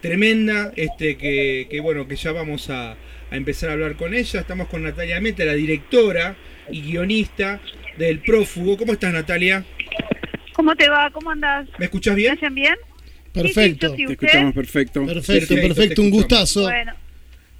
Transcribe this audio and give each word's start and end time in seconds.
tremenda, 0.00 0.72
este, 0.76 1.16
que, 1.16 1.66
que, 1.70 1.80
bueno, 1.80 2.06
que 2.08 2.16
ya 2.16 2.32
vamos 2.32 2.70
a, 2.70 2.92
a, 2.92 2.96
empezar 3.36 3.70
a 3.70 3.72
hablar 3.74 3.96
con 3.96 4.14
ella. 4.14 4.40
Estamos 4.40 4.68
con 4.68 4.82
Natalia 4.82 5.20
Meta, 5.20 5.44
la 5.44 5.54
directora 5.54 6.36
y 6.70 6.82
guionista 6.82 7.60
del 7.98 8.20
Prófugo. 8.20 8.76
¿Cómo 8.76 8.92
estás, 8.92 9.12
Natalia? 9.12 9.64
¿Cómo 10.54 10.74
te 10.76 10.88
va? 10.88 11.10
¿Cómo 11.10 11.30
andas? 11.30 11.68
¿Me 11.78 11.86
escuchás 11.86 12.14
bien? 12.14 12.32
¿Me 12.32 12.38
hacen 12.38 12.54
bien? 12.54 12.74
Perfecto. 13.32 13.90
Sí, 13.90 13.96
sí, 13.96 14.06
Te 14.06 14.12
escuchamos 14.12 14.54
perfecto. 14.54 15.06
Perfecto, 15.06 15.54
perfecto, 15.54 16.02
un 16.02 16.10
gustazo. 16.10 16.62
Bueno, 16.62 16.92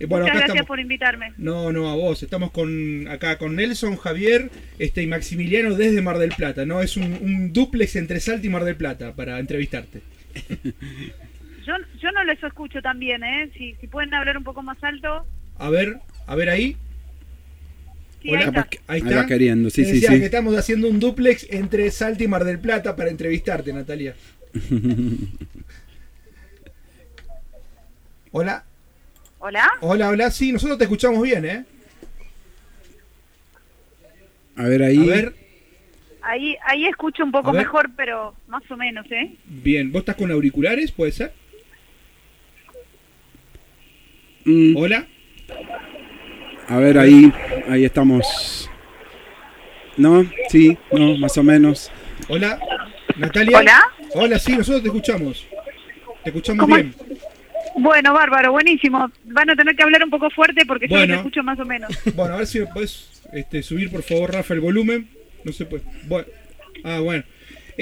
Eh, 0.01 0.07
bueno, 0.07 0.25
muchas 0.25 0.37
acá 0.37 0.47
gracias 0.47 0.49
estamos- 0.57 0.67
por 0.69 0.81
invitarme. 0.81 1.33
No, 1.39 1.73
no, 1.73 1.91
a 1.91 1.95
vos. 1.95 2.23
Estamos 2.23 2.51
con 2.51 3.07
acá 3.09 3.39
con 3.39 3.55
Nelson, 3.55 3.97
Javier 3.97 4.51
este, 4.79 5.03
y 5.03 5.07
Maximiliano 5.07 5.75
desde 5.77 6.03
Mar 6.03 6.19
del 6.19 6.31
Plata. 6.31 6.65
¿no? 6.67 6.81
Es 6.83 6.97
un, 6.97 7.13
un 7.21 7.53
duplex 7.53 7.97
entre 7.97 8.19
Salta 8.21 8.47
y 8.47 8.51
Mar 8.51 8.65
del 8.65 8.77
Plata 8.77 9.15
para 9.15 9.39
entrevistarte. 9.39 10.01
Yo, 11.67 11.75
yo 12.01 12.11
no 12.13 12.25
les 12.25 12.43
escucho 12.43 12.81
tan 12.83 12.99
bien, 12.99 13.23
¿eh? 13.23 13.51
Si, 13.57 13.75
si 13.77 13.87
pueden 13.87 14.13
hablar 14.15 14.37
un 14.37 14.45
poco 14.45 14.63
más 14.63 14.83
alto. 14.83 15.27
A 15.59 15.71
ver, 15.71 15.99
a 16.27 16.35
ver 16.35 16.49
ahí. 16.51 16.77
Sí, 18.23 18.31
Hola, 18.31 18.41
ahí 18.41 18.47
está. 18.49 18.69
Ahí 18.87 19.01
está. 19.01 19.27
queriendo, 19.27 19.71
sí, 19.71 19.85
sí, 19.85 20.01
sí. 20.01 20.07
que 20.07 20.25
estamos 20.27 20.57
haciendo 20.57 20.89
un 20.89 21.01
duplex 21.01 21.47
entre 21.51 21.91
Salta 21.91 22.23
y 22.25 22.29
Mar 22.29 22.45
del 22.45 22.59
Plata 22.59 22.95
para 22.97 23.11
entrevistarte, 23.11 23.73
Natalia. 23.73 24.15
Hola, 28.33 28.65
¿Hola? 29.41 29.69
hola, 29.81 30.09
hola. 30.11 30.31
Sí, 30.31 30.53
nosotros 30.53 30.79
te 30.79 30.85
escuchamos 30.85 31.21
bien, 31.23 31.45
¿eh? 31.45 31.65
A 34.55 34.65
ver 34.65 34.83
ahí. 34.85 34.99
A 34.99 35.15
ver, 35.15 35.35
Ahí, 36.23 36.57
ahí 36.65 36.87
escucho 36.87 37.25
un 37.25 37.33
poco 37.33 37.53
mejor, 37.53 37.91
pero 37.97 38.35
más 38.47 38.63
o 38.71 38.77
menos, 38.77 39.07
¿eh? 39.11 39.35
bien. 39.47 39.91
¿Vos 39.91 40.01
estás 40.01 40.17
con 40.17 40.31
auriculares? 40.31 40.93
¿Puede 40.93 41.13
ser? 41.13 41.33
Mm, 44.45 44.77
Hola. 44.77 45.07
a 46.69 46.79
ver 46.79 46.99
ahí. 46.99 47.33
Ahí 47.69 47.85
estamos. 47.85 48.71
¿No? 49.97 50.25
Sí, 50.49 50.77
no, 50.93 51.17
más 51.19 51.37
o 51.37 51.43
menos. 51.43 51.91
Hola. 52.29 52.59
Natalia. 53.17 53.59
¿Hola? 53.59 53.83
Hola, 54.15 54.39
sí, 54.39 54.57
nosotros 54.57 54.83
te 54.83 54.89
escuchamos. 54.89 55.47
Te 56.25 56.31
escuchamos 56.31 56.61
¿Cómo 56.61 56.75
bien. 56.75 56.95
Bueno, 57.77 58.13
bárbaro, 58.15 58.53
buenísimo. 58.53 59.11
Van 59.25 59.51
a 59.51 59.57
tener 59.57 59.77
que 59.77 59.83
hablar 59.83 60.03
un 60.05 60.11
poco 60.11 60.31
fuerte 60.31 60.65
porque 60.67 60.89
yo 60.89 60.97
Bueno. 60.97 61.15
los 61.15 61.17
escucho 61.19 61.43
más 61.43 61.59
o 61.61 61.65
menos. 61.65 61.91
Bueno, 62.15 62.35
a 62.35 62.39
ver 62.39 62.47
si 62.47 62.61
me 62.61 62.67
puedes 62.67 63.23
este, 63.33 63.63
subir, 63.63 63.91
por 63.91 64.03
favor, 64.03 64.33
Rafa, 64.33 64.55
el 64.55 64.61
volumen. 64.61 65.09
No 65.45 65.53
se 65.53 65.67
puede. 65.67 65.85
Bueno. 66.07 66.27
Ah, 66.85 67.01
bueno. 67.01 67.25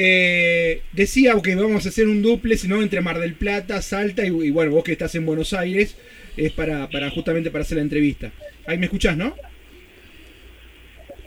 Eh, 0.01 0.83
decía 0.93 1.35
que 1.43 1.57
vamos 1.57 1.85
a 1.85 1.89
hacer 1.89 2.07
un 2.07 2.23
duple, 2.23 2.57
sino 2.57 2.81
entre 2.81 3.01
Mar 3.01 3.19
del 3.19 3.35
Plata, 3.35 3.83
Salta 3.83 4.25
y, 4.25 4.29
y 4.29 4.51
bueno, 4.51 4.71
vos 4.71 4.85
que 4.85 4.93
estás 4.93 5.13
en 5.17 5.27
Buenos 5.27 5.53
Aires, 5.53 5.97
es 6.37 6.53
para, 6.53 6.89
para 6.89 7.11
justamente 7.11 7.51
para 7.51 7.63
hacer 7.63 7.79
la 7.79 7.83
entrevista. 7.83 8.31
Ahí 8.65 8.79
me 8.79 8.87
escuchás, 8.87 9.17
¿no? 9.17 9.35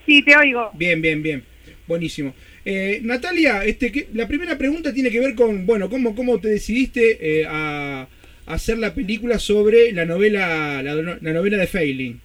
Sí, 0.05 0.23
te 0.23 0.37
oigo. 0.37 0.71
Bien, 0.73 1.01
bien, 1.01 1.21
bien. 1.21 1.43
Buenísimo. 1.85 2.33
Eh, 2.63 3.01
Natalia, 3.03 3.65
este, 3.65 3.91
que, 3.91 4.07
la 4.13 4.25
primera 4.25 4.57
pregunta 4.57 4.93
tiene 4.93 5.11
que 5.11 5.19
ver 5.19 5.35
con, 5.35 5.65
bueno, 5.65 5.89
cómo, 5.89 6.15
cómo 6.15 6.39
te 6.39 6.47
decidiste 6.47 7.41
eh, 7.41 7.45
a, 7.45 8.07
a 8.45 8.53
hacer 8.53 8.77
la 8.77 8.95
película 8.95 9.37
sobre 9.37 9.91
la 9.91 10.05
novela, 10.05 10.81
la, 10.81 10.95
la 10.95 11.33
novela 11.33 11.57
de 11.57 11.67
Failing. 11.67 12.21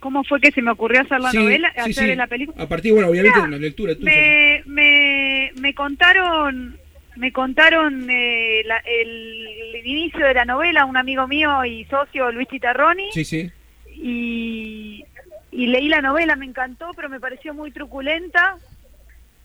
¿Cómo 0.00 0.24
fue 0.24 0.40
que 0.40 0.50
se 0.50 0.62
me 0.62 0.70
ocurrió 0.72 1.02
hacer 1.02 1.20
la 1.20 1.30
Sí, 1.30 1.36
novela, 1.36 1.70
sí, 1.74 1.90
hacer 1.90 2.08
sí. 2.08 2.14
la 2.16 2.26
película? 2.26 2.62
A 2.62 2.68
partir, 2.68 2.92
bueno, 2.92 3.08
obviamente 3.08 3.36
Mira, 3.38 3.48
de 3.48 3.54
una 3.56 3.58
lectura 3.64 3.94
tuya. 3.94 4.10
Me, 4.10 4.62
me, 4.66 5.52
me 5.60 5.74
contaron 5.74 6.76
me 7.16 7.32
contaron 7.32 8.08
eh, 8.08 8.62
la- 8.64 8.78
el, 8.86 9.46
el 9.74 9.86
inicio 9.86 10.24
de 10.26 10.32
la 10.32 10.44
novela 10.46 10.86
un 10.86 10.96
amigo 10.96 11.26
mío 11.28 11.64
y 11.66 11.84
socio 11.84 12.32
Luis 12.32 12.48
Chitarroni 12.48 13.10
Sí, 13.12 13.24
sí. 13.24 13.50
y, 13.94 15.04
y 15.50 15.66
leí 15.66 15.88
la 15.88 16.00
novela, 16.00 16.34
me 16.36 16.46
encantó, 16.46 16.92
pero 16.96 17.08
me 17.10 17.20
pareció 17.20 17.52
muy 17.52 17.70
truculenta, 17.72 18.56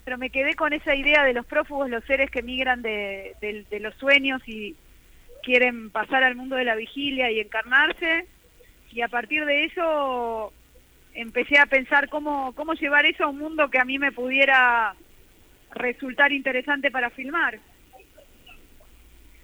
pero 0.05 0.17
me 0.17 0.29
quedé 0.29 0.53
con 0.55 0.71
esa 0.71 0.95
idea 0.95 1.23
de 1.25 1.33
los 1.33 1.45
prófugos, 1.45 1.89
los 1.89 2.03
seres 2.05 2.29
que 2.31 2.43
migran 2.43 2.81
de, 2.81 3.35
de- 3.41 3.65
de 3.69 3.79
los 3.81 3.93
sueños 3.95 4.41
y 4.47 4.75
quieren 5.43 5.89
pasar 5.89 6.23
al 6.23 6.35
mundo 6.35 6.55
de 6.55 6.63
la 6.65 6.75
vigilia 6.75 7.29
y 7.29 7.39
encarnarse, 7.41 8.25
y 8.95 9.01
a 9.01 9.07
partir 9.09 9.43
de 9.45 9.65
eso 9.65 10.53
empecé 11.13 11.57
a 11.59 11.65
pensar 11.65 12.09
cómo, 12.09 12.53
cómo 12.55 12.73
llevar 12.73 13.05
eso 13.05 13.25
a 13.25 13.27
un 13.29 13.37
mundo 13.39 13.69
que 13.69 13.77
a 13.77 13.85
mí 13.85 13.99
me 13.99 14.11
pudiera 14.11 14.95
resultar 15.73 16.31
interesante 16.31 16.89
para 16.89 17.09
filmar. 17.09 17.59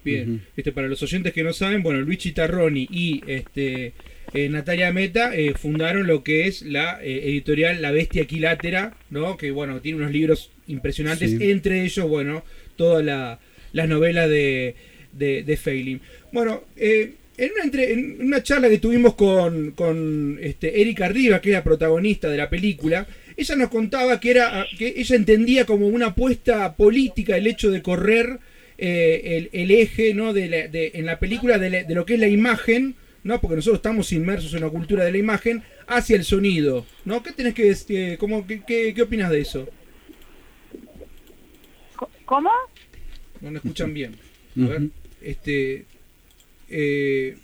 Bien. 0.04 0.36
Ujú. 0.36 0.42
Este, 0.58 0.72
para 0.72 0.88
los 0.88 1.04
oyentes 1.04 1.34
que 1.34 1.44
no 1.44 1.54
saben, 1.54 1.84
bueno, 1.84 2.02
Luis 2.02 2.18
Chitarroni 2.20 2.88
y 2.90 3.22
este 3.28 3.94
eh, 4.34 4.50
Natalia 4.50 4.92
Meta 4.92 5.36
eh, 5.36 5.54
fundaron 5.54 6.08
lo 6.08 6.24
que 6.24 6.48
es 6.48 6.62
la 6.64 7.00
eh, 7.04 7.30
editorial 7.30 7.82
La 7.82 7.92
Bestia 7.92 8.24
Equilátera, 8.24 8.96
¿no? 9.10 9.38
Que 9.38 9.52
bueno, 9.52 9.80
tiene 9.82 10.00
unos 10.00 10.12
libros 10.12 10.52
impresionantes, 10.68 11.32
Sí. 11.38 11.52
entre 11.52 11.84
ellos, 11.84 12.08
bueno, 12.08 12.44
todas 12.78 13.04
la, 13.06 13.40
las 13.74 13.88
novelas 13.90 14.30
de, 14.30 14.76
de, 15.12 15.44
de 15.44 15.58
Failing. 15.58 16.02
Bueno, 16.32 16.64
eh, 16.78 17.16
en, 17.46 17.52
una 17.54 17.64
entre- 17.64 17.92
en 17.92 18.22
una 18.22 18.44
charla 18.44 18.70
que 18.70 18.78
tuvimos 18.78 19.16
con, 19.16 19.72
con 19.72 20.38
este, 20.42 20.80
Erika 20.82 21.08
Rivas, 21.08 21.42
que 21.42 21.50
es 21.50 21.54
la 21.56 21.64
protagonista 21.64 22.30
de 22.30 22.38
la 22.38 22.50
película, 22.50 23.08
ella 23.36 23.56
nos 23.56 23.70
contaba 23.70 24.20
que 24.20 24.30
era 24.32 24.66
que 24.78 24.94
ella 24.98 25.16
entendía 25.16 25.66
como 25.66 25.88
una 25.88 26.08
apuesta 26.08 26.76
política 26.76 27.36
el 27.38 27.48
hecho 27.48 27.72
de 27.72 27.82
correr 27.82 28.40
eh, 28.78 29.50
el, 29.54 29.62
el 29.62 29.72
eje 29.72 30.14
¿no? 30.14 30.34
de, 30.34 30.48
la- 30.50 30.68
de- 30.68 30.92
en 30.96 31.06
la 31.06 31.18
película 31.20 31.58
de, 31.58 31.70
la- 31.70 31.84
de 31.84 31.96
lo 31.96 32.06
que 32.06 32.14
es 32.16 32.20
la 32.20 32.28
imagen, 32.28 32.96
¿no? 33.24 33.42
porque 33.42 33.56
nosotros 33.56 33.80
estamos 33.80 34.12
inmersos 34.12 34.54
en 34.54 34.62
la 34.62 34.70
cultura 34.70 35.04
de 35.04 35.12
la 35.12 35.18
imagen, 35.18 35.64
hacia 35.88 36.16
el 36.16 36.24
sonido. 36.26 36.86
¿no? 37.06 37.24
¿Qué 37.24 37.32
tenés 37.32 37.54
que 37.56 37.66
decir? 37.66 38.18
¿Cómo, 38.20 38.46
qué, 38.46 38.62
qué, 38.68 38.94
qué 38.94 39.02
opinas 39.02 39.32
de 39.32 39.42
eso? 39.42 39.68
¿Cómo? 42.26 42.50
No 43.42 43.52
me 43.52 43.58
escuchan 43.58 43.94
bien. 43.94 44.16
A 44.64 44.68
ver, 44.68 44.82
este. 45.22 45.86
Eh, 46.72 47.36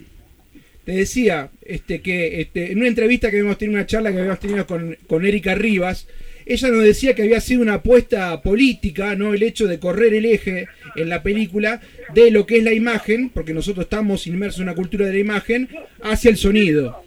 te 0.85 0.93
decía 0.93 1.49
este, 1.63 2.01
que 2.01 2.41
este, 2.41 2.71
en 2.71 2.77
una 2.77 2.87
entrevista 2.87 3.29
que 3.29 3.37
habíamos 3.37 3.57
tenido, 3.57 3.77
una 3.77 3.85
charla 3.85 4.11
que 4.11 4.19
habíamos 4.19 4.39
tenido 4.39 4.65
con, 4.65 4.97
con 5.07 5.25
Erika 5.25 5.53
Rivas, 5.53 6.07
ella 6.45 6.69
nos 6.69 6.83
decía 6.83 7.13
que 7.13 7.23
había 7.23 7.41
sido 7.41 7.61
una 7.61 7.75
apuesta 7.75 8.41
política, 8.41 9.15
¿no? 9.15 9.33
El 9.33 9.43
hecho 9.43 9.67
de 9.67 9.79
correr 9.79 10.13
el 10.13 10.25
eje 10.25 10.67
en 10.95 11.09
la 11.09 11.21
película 11.21 11.81
de 12.13 12.31
lo 12.31 12.45
que 12.45 12.59
es 12.59 12.63
la 12.63 12.71
imagen, 12.71 13.29
porque 13.29 13.53
nosotros 13.53 13.83
estamos 13.83 14.27
inmersos 14.27 14.61
en 14.61 14.69
una 14.69 14.75
cultura 14.75 15.05
de 15.05 15.13
la 15.13 15.19
imagen, 15.19 15.67
hacia 16.01 16.31
el 16.31 16.37
sonido. 16.37 17.03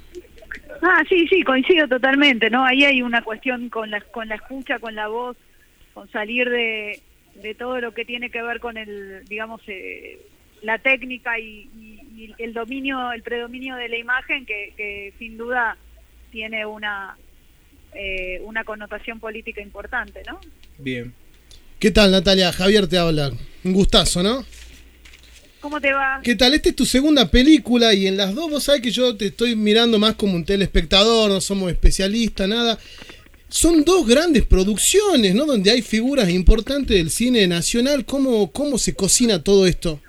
Ah, 0.83 1.03
sí, 1.09 1.27
sí, 1.29 1.43
coincido 1.43 1.89
totalmente, 1.89 2.51
¿no? 2.51 2.65
Ahí 2.65 2.85
hay 2.85 3.01
una 3.01 3.23
cuestión 3.23 3.71
con 3.71 3.91
la, 3.91 4.01
con 4.03 4.29
la 4.29 4.35
escucha, 4.35 4.79
con 4.79 4.95
la 4.95 5.09
voz, 5.09 5.39
con 5.95 6.11
salir 6.11 6.49
de, 6.51 7.01
de 7.43 7.55
todo 7.55 7.81
lo 7.81 7.93
que 7.93 8.05
tiene 8.05 8.31
que 8.31 8.43
ver 8.43 8.61
con 8.61 8.77
el, 8.77 9.25
digamos, 9.27 9.63
eh, 9.69 10.19
la 10.63 10.79
técnica 10.79 11.39
y, 11.39 11.69
y- 11.79 12.01
y 12.17 12.35
el 12.39 12.53
dominio, 12.53 13.13
el 13.13 13.23
predominio 13.23 13.77
de 13.77 13.89
la 13.89 13.97
imagen 13.99 14.45
que, 14.45 14.75
que 14.77 15.15
sin 15.19 15.39
duda 15.39 15.77
tiene 16.31 16.67
una, 16.67 17.17
eh, 17.95 18.41
una 18.45 18.63
connotación 18.65 19.21
política 19.21 19.63
importante, 19.63 20.23
¿no? 20.27 20.39
Bien. 20.79 21.13
¿Qué 21.79 21.91
tal, 21.91 22.11
Natalia? 22.11 22.53
Javier 22.53 22.87
te 22.87 22.99
habla. 22.99 23.33
Un 23.65 23.73
gustazo, 23.73 24.23
¿no? 24.23 24.45
¿Cómo 25.61 25.81
te 25.81 25.93
va? 25.93 26.21
¿Qué 26.23 26.35
tal? 26.35 26.55
Esta 26.55 26.71
es 26.71 26.77
tu 26.77 26.87
segunda 26.87 27.31
película 27.31 27.93
y 27.95 28.07
en 28.07 28.17
las 28.17 28.35
dos 28.35 28.51
vos 28.51 28.65
sabés 28.65 28.81
que 28.81 28.91
yo 28.91 29.17
te 29.17 29.27
estoy 29.27 29.57
mirando 29.57 29.99
más 29.99 30.15
como 30.15 30.35
un 30.35 30.45
telespectador, 30.45 31.31
no 31.31 31.41
somos 31.41 31.71
especialistas, 31.71 32.49
nada. 32.49 32.79
Son 33.49 33.85
dos 33.85 34.07
grandes 34.07 34.45
producciones, 34.47 35.35
¿no? 35.35 35.45
Donde 35.45 35.71
hay 35.71 35.83
figuras 35.83 36.31
importantes 36.31 36.97
del 36.97 37.11
cine 37.11 37.47
nacional. 37.47 38.05
¿Cómo, 38.07 38.51
cómo 38.53 38.79
se 38.79 38.95
cocina 38.95 39.43
todo 39.43 39.67
esto? 39.67 40.01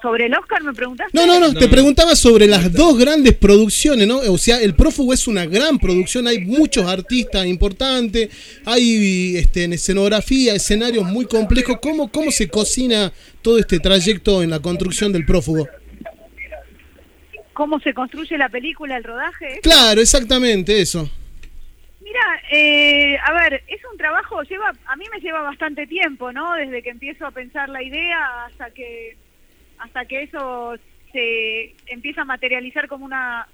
¿Sobre 0.00 0.26
el 0.26 0.34
Oscar 0.34 0.62
me 0.62 0.72
preguntaste? 0.72 1.10
No, 1.18 1.26
no, 1.26 1.40
no, 1.40 1.48
No, 1.48 1.58
te 1.58 1.64
no. 1.66 1.70
preguntaba 1.72 2.14
sobre 2.14 2.46
las 2.46 2.72
dos 2.72 2.96
grandes 2.96 3.34
producciones, 3.34 4.06
¿no? 4.06 4.18
O 4.18 4.38
sea, 4.38 4.60
El 4.62 4.74
Prófugo 4.74 5.12
es 5.12 5.26
una 5.26 5.44
gran 5.44 5.78
producción, 5.80 6.28
hay 6.28 6.44
muchos 6.44 6.86
artistas 6.86 7.46
importantes, 7.46 8.28
hay 8.64 9.36
este, 9.36 9.64
en 9.64 9.72
escenografía, 9.72 10.54
escenarios 10.54 11.04
muy 11.04 11.26
complejos. 11.26 11.78
¿Cómo, 11.82 12.12
¿Cómo 12.12 12.30
se 12.30 12.48
cocina 12.48 13.12
todo 13.42 13.58
este 13.58 13.80
trayecto 13.80 14.40
en 14.42 14.50
la 14.50 14.60
construcción 14.60 15.12
del 15.12 15.24
Prófugo? 15.26 15.66
¿Cómo 17.52 17.80
se 17.80 17.92
construye 17.92 18.38
la 18.38 18.48
película, 18.48 18.96
el 18.98 19.02
rodaje? 19.02 19.58
Claro, 19.64 20.00
exactamente 20.00 20.80
eso. 20.80 21.10
Mira, 22.08 22.42
eh, 22.50 23.18
a 23.22 23.32
ver, 23.34 23.62
es 23.66 23.80
un 23.92 23.98
trabajo, 23.98 24.42
lleva, 24.44 24.72
a 24.86 24.96
mí 24.96 25.04
me 25.12 25.20
lleva 25.20 25.42
bastante 25.42 25.86
tiempo, 25.86 26.32
¿no? 26.32 26.54
Desde 26.54 26.82
que 26.82 26.88
empiezo 26.90 27.26
a 27.26 27.30
pensar 27.32 27.68
la 27.68 27.82
idea 27.82 28.46
hasta 28.46 28.70
que, 28.70 29.16
hasta 29.78 30.06
que 30.06 30.22
eso 30.22 30.74
se 31.12 31.74
empieza 31.86 32.22
a 32.22 32.24
materializar 32.24 32.88
como 32.88 33.04
una, 33.04 33.46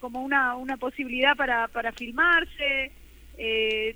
como 0.00 0.22
una, 0.22 0.56
una 0.56 0.78
posibilidad 0.78 1.36
para, 1.36 1.68
para 1.68 1.92
filmarse. 1.92 2.92
Eh, 3.36 3.94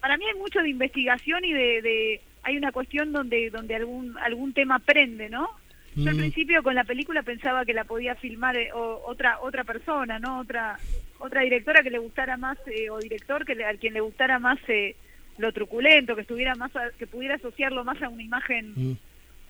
para 0.00 0.16
mí 0.16 0.24
hay 0.26 0.38
mucho 0.38 0.60
de 0.62 0.70
investigación 0.70 1.44
y 1.44 1.52
de, 1.52 1.82
de 1.82 2.20
hay 2.42 2.56
una 2.56 2.72
cuestión 2.72 3.12
donde 3.12 3.50
donde 3.50 3.76
algún 3.76 4.16
algún 4.18 4.54
tema 4.54 4.78
prende, 4.78 5.28
¿no? 5.28 5.50
Yo 5.96 6.08
al 6.10 6.16
Mm. 6.16 6.18
principio 6.18 6.62
con 6.62 6.74
la 6.74 6.84
película 6.84 7.22
pensaba 7.22 7.66
que 7.66 7.74
la 7.74 7.84
podía 7.84 8.14
filmar 8.14 8.56
eh, 8.56 8.72
o- 8.72 9.02
otra 9.06 9.38
otra 9.40 9.64
persona, 9.64 10.18
¿no? 10.18 10.40
Otra 10.40 10.78
otra 11.20 11.42
directora 11.42 11.82
que 11.82 11.90
le 11.90 11.98
gustara 11.98 12.36
más 12.36 12.58
eh, 12.66 12.90
o 12.90 12.98
director 12.98 13.44
que 13.44 13.54
le, 13.54 13.64
al 13.64 13.78
quien 13.78 13.94
le 13.94 14.00
gustara 14.00 14.38
más 14.38 14.58
eh, 14.68 14.96
lo 15.38 15.52
truculento, 15.52 16.14
que 16.14 16.22
estuviera 16.22 16.54
más 16.56 16.74
a- 16.76 16.90
que 16.98 17.06
pudiera 17.06 17.36
asociarlo 17.36 17.84
más 17.84 18.02
a 18.02 18.08
una 18.08 18.22
imagen 18.22 18.72
Mm. 18.74 18.92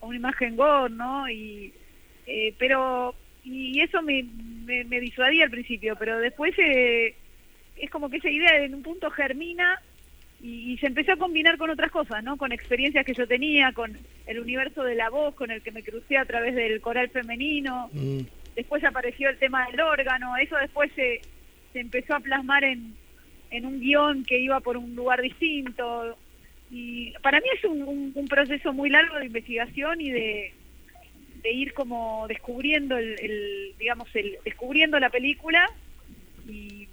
a 0.02 0.06
una 0.06 0.17
imagen 0.17 0.56
gore, 0.56 0.93
¿no? 0.94 1.28
Y 1.28 1.72
eh, 2.26 2.55
pero 2.58 3.14
y 3.43 3.81
eso 3.81 4.02
me, 4.02 4.22
me, 4.67 4.84
me 4.84 5.00
disuadía 5.00 5.44
al 5.44 5.50
principio, 5.50 5.96
pero 5.99 6.19
después 6.19 6.52
eh, 6.58 7.14
es 7.76 7.90
como 7.90 8.11
que 8.11 8.19
esa 8.19 8.28
idea 8.31 8.62
en 8.62 8.75
un 8.75 8.82
punto 8.82 9.11
germina 9.11 9.81
y, 10.43 10.72
y 10.72 10.78
se 10.78 10.87
empezó 10.87 11.12
a 11.12 11.17
combinar 11.17 11.56
con 11.58 11.70
otras 11.70 11.90
cosas, 11.90 12.22
¿no? 12.22 12.37
Con 12.37 12.52
experiencias 12.52 13.05
que 13.05 13.14
yo 13.14 13.26
tenía, 13.26 13.72
con 13.72 13.99
el 14.26 14.38
universo 14.40 14.82
de 14.84 14.94
la 14.94 15.08
voz, 15.11 15.34
con 15.34 15.50
el 15.50 15.62
que 15.62 15.72
me 15.72 15.82
crucé 15.82 16.19
a 16.19 16.25
través 16.25 16.55
del 16.55 16.81
coral 16.81 17.08
femenino. 17.11 17.88
Mm. 17.93 18.20
Después 18.55 18.84
apareció 18.84 19.28
el 19.31 19.38
tema 19.38 19.67
del 19.67 19.81
órgano, 19.81 20.37
eso 20.37 20.56
después 20.56 20.90
se, 20.94 21.20
se 21.72 21.81
empezó 21.81 22.14
a 22.14 22.20
plasmar 22.20 22.64
en, 22.64 22.94
en 23.50 23.67
un 23.67 23.81
guion 23.81 24.25
que 24.25 24.38
iba 24.38 24.61
por 24.61 24.76
un 24.76 24.94
lugar 24.94 25.20
distinto. 25.22 26.17
Y 26.70 27.12
para 27.22 27.40
mí 27.40 27.46
es 27.56 27.64
un, 27.64 27.82
un- 28.14 28.28
proceso 28.28 28.72
muy 28.72 28.90
largo 28.90 29.19
de 29.19 29.26
investigación 29.26 30.00
y 30.00 30.11
de, 30.11 30.52
de 31.43 31.52
ir 31.52 31.72
como 31.75 32.26
descubriendo 32.28 32.96
el, 32.96 33.75
digamos 33.78 34.08
el 34.14 34.38
descubriendo 34.44 34.99
la 35.00 35.11
película. 35.11 35.69
Y, 36.49 36.88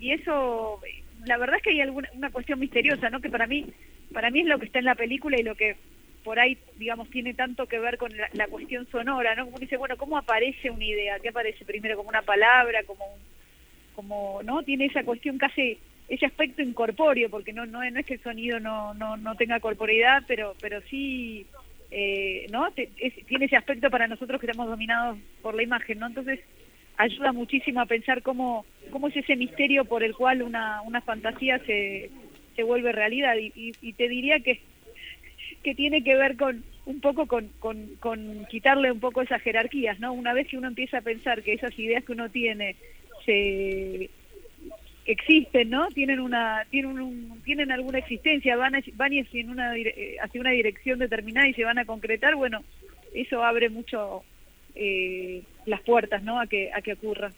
y 0.00 0.12
eso 0.12 0.80
la 1.24 1.36
verdad 1.36 1.56
es 1.56 1.62
que 1.62 1.70
hay 1.70 1.80
alguna 1.80 2.08
una 2.14 2.30
cuestión 2.30 2.60
misteriosa 2.60 3.10
no 3.10 3.20
que 3.20 3.28
para 3.30 3.46
mí 3.46 3.66
para 4.12 4.30
mí 4.30 4.40
es 4.40 4.46
lo 4.46 4.58
que 4.58 4.66
está 4.66 4.78
en 4.78 4.84
la 4.86 4.94
película 4.94 5.38
y 5.38 5.42
lo 5.42 5.54
que 5.56 5.76
por 6.24 6.38
ahí 6.38 6.58
digamos 6.76 7.10
tiene 7.10 7.34
tanto 7.34 7.66
que 7.66 7.78
ver 7.78 7.98
con 7.98 8.16
la, 8.16 8.28
la 8.32 8.46
cuestión 8.46 8.86
sonora 8.90 9.34
no 9.34 9.46
como 9.46 9.58
dice 9.58 9.76
bueno 9.76 9.96
cómo 9.96 10.16
aparece 10.16 10.70
una 10.70 10.84
idea 10.84 11.18
qué 11.20 11.30
aparece 11.30 11.64
primero 11.64 11.96
como 11.96 12.08
una 12.08 12.22
palabra 12.22 12.82
como 12.84 13.04
un, 13.04 13.20
como 13.98 14.40
no 14.44 14.62
tiene 14.62 14.86
esa 14.86 15.02
cuestión 15.02 15.38
casi 15.38 15.76
ese 16.08 16.26
aspecto 16.26 16.62
incorpóreo 16.62 17.28
porque 17.28 17.52
no 17.52 17.66
no, 17.66 17.78
no 17.90 17.98
es 17.98 18.06
que 18.06 18.14
el 18.14 18.22
sonido 18.22 18.60
no 18.60 18.94
no, 18.94 19.16
no 19.16 19.34
tenga 19.34 19.58
corporeidad 19.58 20.22
pero 20.28 20.54
pero 20.60 20.80
sí 20.82 21.46
eh, 21.90 22.46
no 22.50 22.70
tiene 23.26 23.46
ese 23.46 23.56
aspecto 23.56 23.90
para 23.90 24.06
nosotros 24.06 24.38
que 24.38 24.46
estamos 24.46 24.68
dominados 24.68 25.18
por 25.42 25.56
la 25.56 25.64
imagen 25.64 25.98
no 25.98 26.06
entonces 26.06 26.38
ayuda 26.96 27.32
muchísimo 27.32 27.80
a 27.80 27.86
pensar 27.86 28.22
cómo 28.22 28.66
cómo 28.92 29.08
es 29.08 29.16
ese 29.16 29.34
misterio 29.34 29.84
por 29.84 30.04
el 30.04 30.14
cual 30.14 30.42
una 30.42 30.80
una 30.82 31.00
fantasía 31.00 31.58
se 31.66 32.12
se 32.58 32.64
vuelve 32.64 32.90
realidad. 32.90 33.36
Y, 33.36 33.52
y, 33.54 33.76
y 33.80 33.92
te 33.94 34.08
diría 34.08 34.40
que 34.40 34.60
que 35.62 35.74
tiene 35.74 36.02
que 36.04 36.14
ver 36.14 36.36
con 36.36 36.62
un 36.86 37.00
poco 37.00 37.26
con, 37.26 37.48
con, 37.58 37.96
con 38.00 38.46
quitarle 38.46 38.92
un 38.92 39.00
poco 39.00 39.22
esas 39.22 39.42
jerarquías, 39.42 39.98
¿no? 40.00 40.12
Una 40.12 40.32
vez 40.32 40.46
que 40.48 40.56
uno 40.56 40.68
empieza 40.68 40.98
a 40.98 41.02
pensar 41.02 41.42
que 41.42 41.52
esas 41.52 41.76
ideas 41.78 42.04
que 42.04 42.12
uno 42.12 42.30
tiene 42.30 42.76
existen, 45.06 45.70
¿no? 45.70 45.88
Tienen 45.88 46.20
una 46.20 46.66
tienen 46.70 47.00
un, 47.00 47.40
tienen 47.44 47.70
alguna 47.72 47.98
existencia, 47.98 48.56
van 48.56 48.74
a- 48.76 48.82
van 48.94 49.12
hacia 49.18 49.46
una 49.46 49.76
eh, 49.76 50.16
hacia 50.22 50.40
una 50.40 50.50
dirección 50.50 50.98
determinada 50.98 51.48
y 51.48 51.54
se 51.54 51.64
van 51.64 51.78
a 51.78 51.84
concretar, 51.84 52.34
bueno, 52.34 52.62
eso 53.14 53.42
abre 53.42 53.70
mucho 53.70 54.22
eh, 54.74 55.42
las 55.66 55.80
puertas, 55.82 56.22
¿no? 56.22 56.40
A 56.40 56.46
que 56.46 56.70
a 56.72 56.82
que 56.82 56.92
ocurra. 56.92 57.32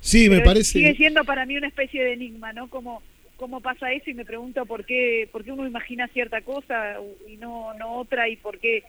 Sí, 0.00 0.28
me 0.28 0.40
parece. 0.40 0.78
Sigue 0.78 0.94
siendo 0.94 1.24
para 1.24 1.44
mí 1.46 1.56
una 1.56 1.68
especie 1.68 2.02
de 2.04 2.12
enigma, 2.12 2.52
¿no? 2.52 2.68
Como 2.68 3.02
cómo 3.36 3.60
pasa 3.60 3.90
eso 3.92 4.08
y 4.10 4.14
me 4.14 4.24
pregunto 4.24 4.64
por 4.66 4.84
qué 4.84 5.28
por 5.32 5.42
qué 5.42 5.50
uno 5.50 5.66
imagina 5.66 6.06
cierta 6.08 6.42
cosa 6.42 6.96
y 7.26 7.36
no 7.38 7.74
no 7.74 7.94
otra 7.94 8.28
y 8.28 8.36
por 8.36 8.60
qué 8.60 8.84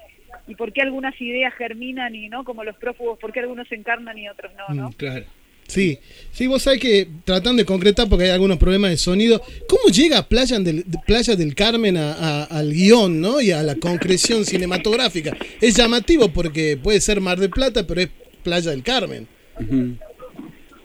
y 0.48 0.54
por 0.54 0.72
qué 0.74 0.82
algunas 0.84 1.20
ideas 1.20 1.54
germinan 1.56 2.14
y 2.14 2.30
no 2.30 2.44
como 2.44 2.64
los 2.64 2.76
prófugos 2.78 3.18
por 3.18 3.32
qué 3.34 3.40
algunos 3.40 3.68
se 3.68 3.76
encarnan 3.76 4.18
y 4.18 4.30
otros 4.30 4.52
no 4.56 4.76
no 4.76 4.90
Mm, 4.90 4.94
claro. 4.94 5.26
Sí, 5.68 5.98
sí, 6.32 6.46
vos 6.48 6.62
sabés 6.62 6.80
que 6.80 7.08
tratando 7.26 7.62
de 7.62 7.66
concretar 7.66 8.08
porque 8.10 8.26
hay 8.26 8.32
algunos 8.32 8.58
problemas 8.58 8.92
de 8.92 8.98
sonido, 8.98 9.42
¿cómo 9.68 9.84
llega 9.92 10.28
Playa 10.28 10.60
del, 10.60 10.86
Playa 11.08 11.36
del 11.36 11.56
Carmen 11.56 11.98
a- 11.98 12.14
a- 12.14 12.44
al 12.44 12.72
guion 12.74 13.20
¿no? 13.22 13.42
y 13.42 13.52
a 13.52 13.64
la 13.64 13.76
concreción 13.76 14.46
cinematográfica? 14.46 15.36
Es 15.62 15.76
llamativo 15.76 16.30
porque 16.30 16.78
puede 16.82 17.00
ser 17.02 17.22
Mar 17.22 17.40
del 17.40 17.50
Plata, 17.50 17.88
pero 17.88 18.02
es 18.02 18.10
Playa 18.44 18.72
del 18.72 18.84
Carmen. 18.84 19.28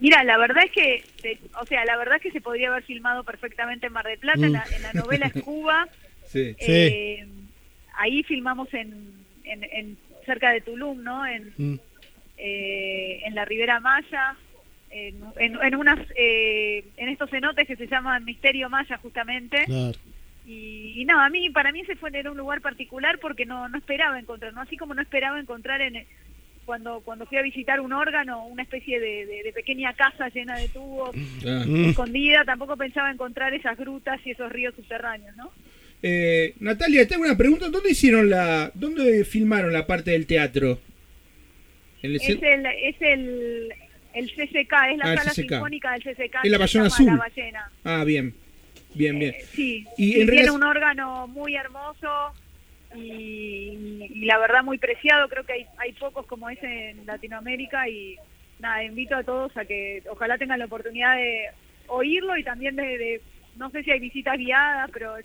Mira, 0.01 0.23
la 0.23 0.39
verdad 0.39 0.63
es 0.65 0.71
que, 0.71 1.39
o 1.61 1.67
sea, 1.67 1.85
la 1.85 1.97
verdad 1.97 2.17
es 2.17 2.23
que 2.23 2.31
se 2.31 2.41
podría 2.41 2.69
haber 2.69 2.85
filmado 2.85 3.25
perfectamente 3.25 3.89
en 3.89 3.93
Mar 3.93 4.07
del 4.07 4.19
Plata, 4.19 4.47
en, 4.47 4.53
la, 4.53 4.65
en 4.75 4.83
la 4.83 4.93
novela 4.93 5.27
es 5.35 5.43
Cuba, 5.45 5.89
Sí. 6.31 6.55
Sí. 6.61 6.67
eh, 6.69 7.27
ahí 7.97 8.23
filmamos 8.23 8.73
en, 8.75 9.13
en, 9.45 9.65
en 9.65 9.99
cerca 10.25 10.51
de 10.53 10.61
Tulum, 10.61 11.03
¿no? 11.03 11.27
En, 11.27 11.53
Mm, 11.57 11.79
eh, 12.37 13.21
en 13.25 13.35
la 13.35 13.45
Ribera 13.45 13.81
Maya, 13.81 14.37
en, 14.91 15.17
en, 15.39 15.57
en 15.63 15.75
unas, 15.75 15.99
eh, 16.17 16.85
en 16.97 17.09
estos 17.09 17.31
cenotes 17.31 17.67
que 17.67 17.77
se 17.77 17.87
llaman 17.87 18.25
Misterio 18.25 18.69
Maya 18.71 18.97
justamente. 18.99 19.65
claro. 19.67 19.99
Y, 20.47 20.95
y 21.03 21.05
no, 21.05 21.21
a 21.21 21.29
mí, 21.29 21.51
para 21.51 21.73
mí 21.73 21.81
ese 21.81 21.95
fue 21.97 22.09
era 22.15 22.31
un 22.31 22.39
lugar 22.39 22.63
particular 22.63 23.19
porque 23.21 23.45
no, 23.45 23.69
no 23.69 23.77
esperaba 23.77 24.19
encontrar, 24.19 24.55
¿no? 24.55 24.63
Así 24.63 24.79
como 24.79 24.95
no 24.95 25.03
esperaba 25.03 25.39
encontrar 25.39 25.83
en 25.83 26.07
cuando 26.65 27.01
cuando 27.01 27.27
fui 27.27 27.37
a 27.39 27.43
visitar 27.43 27.81
un 27.81 27.93
órgano, 27.93 28.47
una 28.47 28.63
especie 28.63 28.99
de, 28.99 29.27
de- 29.27 29.43
de 29.43 29.53
pequeña 29.53 29.93
casa 29.93 30.29
llena 30.31 30.57
de 30.59 30.69
tubos, 30.69 31.15
Ah. 31.47 31.65
Mm. 31.67 31.91
escondida, 31.91 32.45
tampoco 32.47 32.77
pensaba 32.79 33.11
encontrar 33.11 33.53
esas 33.53 33.77
grutas 33.77 34.21
y 34.25 34.31
esos 34.31 34.51
ríos 34.51 34.75
subterráneos, 34.75 35.37
¿no? 35.37 35.51
Eh, 36.03 36.55
Natalia, 36.61 37.07
tengo 37.09 37.25
una 37.25 37.37
pregunta. 37.37 37.69
¿Dónde 37.69 37.91
hicieron 37.91 38.31
la, 38.31 38.71
dónde 38.75 39.25
filmaron 39.27 39.73
la 39.73 39.87
parte 39.87 40.13
del 40.13 40.27
teatro? 40.27 40.79
¿En 42.03 42.11
el 42.13 42.17
Es 42.17 42.29
el, 42.29 42.67
es 42.67 42.97
el, 43.01 43.73
el 44.15 44.27
CCK, 44.31 44.73
es 44.93 44.99
la 44.99 45.05
Ah, 45.13 45.17
sala 45.17 45.31
sinfónica 45.33 45.93
del 45.93 46.03
CCK. 46.03 46.37
Es 46.45 46.51
la 46.51 46.59
Ballena 46.59 46.87
Azul. 46.87 47.07
La 47.07 47.17
ballena. 47.17 47.71
Ah, 47.85 48.05
bien, 48.05 48.35
bien, 48.95 49.19
bien. 49.19 49.35
Eh, 49.35 49.45
sí, 49.55 49.87
Y 49.97 50.21
en 50.21 50.29
tiene 50.29 50.51
un 50.51 50.63
órgano 50.63 51.27
muy 51.29 51.55
hermoso 51.57 52.33
y, 52.95 54.09
y 54.13 54.25
la 54.25 54.39
verdad 54.39 54.65
muy 54.65 54.79
preciado. 54.79 55.29
Creo 55.29 55.45
que 55.45 55.53
hay, 55.53 55.67
hay 55.79 55.93
pocos 55.93 56.27
como 56.27 56.49
ese 56.49 56.91
en 56.91 57.07
Latinoamérica 57.07 57.89
y 57.89 58.17
nada, 58.59 58.83
invito 58.83 59.15
a 59.17 59.23
todos 59.25 59.57
a 59.57 59.65
que 59.65 60.03
ojalá 60.11 60.39
tengan 60.39 60.59
la 60.59 60.65
oportunidad 60.67 61.17
de 61.17 61.47
oírlo 61.89 62.37
y 62.37 62.45
también 62.45 62.77
de, 62.77 62.83
de- 62.99 63.23
no 63.57 63.71
sé 63.71 63.83
si 63.83 63.91
hay 63.91 63.99
visitas 64.01 64.37
guiadas, 64.39 64.91
pero 64.93 65.17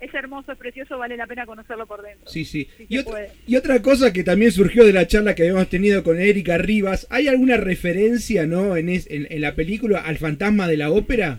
es, 0.00 0.12
hermoso, 0.14 0.52
es 0.52 0.58
precioso, 0.58 0.98
vale 0.98 1.16
la 1.16 1.26
pena 1.26 1.46
conocerlo 1.46 1.86
por 1.86 2.02
dentro. 2.02 2.28
Sí, 2.28 2.44
sí. 2.44 2.68
Y, 2.88 2.98
otra, 2.98 3.10
puede. 3.12 3.30
y 3.46 3.56
otra 3.56 3.82
cosa 3.82 4.12
que 4.12 4.24
también 4.24 4.52
surgió 4.52 4.84
de 4.84 4.92
la 4.92 5.06
charla 5.06 5.34
que 5.34 5.42
habíamos 5.42 5.68
tenido 5.68 6.02
con 6.02 6.20
Erika 6.20 6.58
Rivas, 6.58 7.06
¿hay 7.10 7.28
alguna 7.28 7.56
referencia, 7.56 8.46
no, 8.46 8.76
en, 8.76 8.88
es- 8.88 9.10
en, 9.10 9.26
en 9.30 9.40
la 9.40 9.54
película 9.54 10.00
al 10.00 10.18
fantasma 10.18 10.68
de 10.68 10.76
la 10.76 10.90
ópera? 10.90 11.38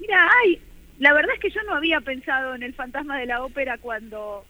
Mira, 0.00 0.28
ay, 0.44 0.60
la 0.98 1.12
verdad 1.12 1.34
es 1.34 1.40
que 1.40 1.50
yo 1.50 1.62
no 1.64 1.74
había 1.74 2.00
pensado 2.00 2.54
en 2.54 2.62
el 2.62 2.74
fantasma 2.74 3.18
de 3.18 3.26
la 3.26 3.44
ópera 3.44 3.78
cuando 3.78 4.44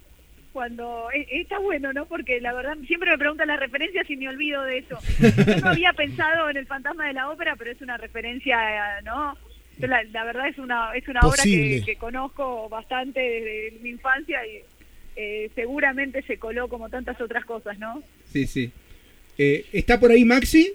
cuando 0.52 1.08
eh, 1.14 1.26
está 1.30 1.58
bueno, 1.58 1.92
¿no? 1.92 2.06
Porque 2.06 2.40
la 2.40 2.52
verdad 2.54 2.76
siempre 2.86 3.10
me 3.10 3.18
preguntan 3.18 3.48
las 3.48 3.60
referencias 3.60 4.08
y 4.10 4.16
me 4.16 4.28
olvido 4.28 4.62
de 4.64 4.78
eso. 4.78 4.98
Yo 5.46 5.56
no 5.60 5.68
había 5.68 5.92
pensado 5.96 6.48
en 6.50 6.56
el 6.56 6.66
fantasma 6.66 7.06
de 7.06 7.12
la 7.12 7.30
ópera, 7.30 7.54
pero 7.56 7.70
es 7.70 7.80
una 7.82 7.96
referencia, 7.96 8.98
eh, 8.98 9.02
¿no? 9.04 9.36
Yo 9.78 9.86
La, 9.86 10.02
la 10.04 10.24
verdad 10.24 10.48
es 10.48 10.58
una 10.58 10.92
es 10.94 11.06
una 11.08 11.20
obra 11.20 11.42
que, 11.42 11.82
que 11.84 11.96
conozco 11.96 12.68
bastante 12.68 13.20
desde 13.20 13.78
mi 13.80 13.90
infancia 13.90 14.40
y 14.46 14.62
eh, 15.16 15.50
seguramente 15.54 16.22
se 16.22 16.38
coló 16.38 16.68
como 16.68 16.88
tantas 16.88 17.20
otras 17.20 17.44
cosas, 17.44 17.78
¿no? 17.78 18.02
Sí, 18.24 18.46
sí. 18.46 18.70
Eh, 19.36 19.66
¿Está 19.72 19.98
por 19.98 20.10
ahí 20.10 20.24
Maxi? 20.24 20.72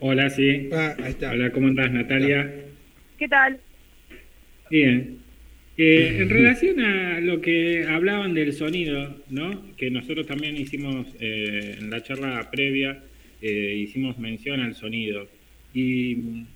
Hola, 0.00 0.30
sí. 0.30 0.68
Ah, 0.72 0.94
ahí 1.02 1.10
está. 1.10 1.32
Hola, 1.32 1.50
¿cómo 1.50 1.68
estás, 1.68 1.90
Natalia? 1.90 2.52
¿Qué 3.18 3.28
tal? 3.28 3.58
Bien. 4.70 5.18
Eh, 5.76 6.18
en 6.20 6.28
relación 6.28 6.80
a 6.80 7.20
lo 7.20 7.40
que 7.40 7.84
hablaban 7.88 8.34
del 8.34 8.52
sonido, 8.52 9.16
¿no? 9.30 9.76
Que 9.76 9.90
nosotros 9.90 10.26
también 10.26 10.56
hicimos 10.56 11.06
eh, 11.20 11.76
en 11.78 11.90
la 11.90 12.02
charla 12.02 12.48
previa, 12.50 13.00
eh, 13.40 13.76
hicimos 13.76 14.18
mención 14.18 14.60
al 14.60 14.74
sonido. 14.74 15.28
Y 15.74 16.14
mm, 16.16 16.46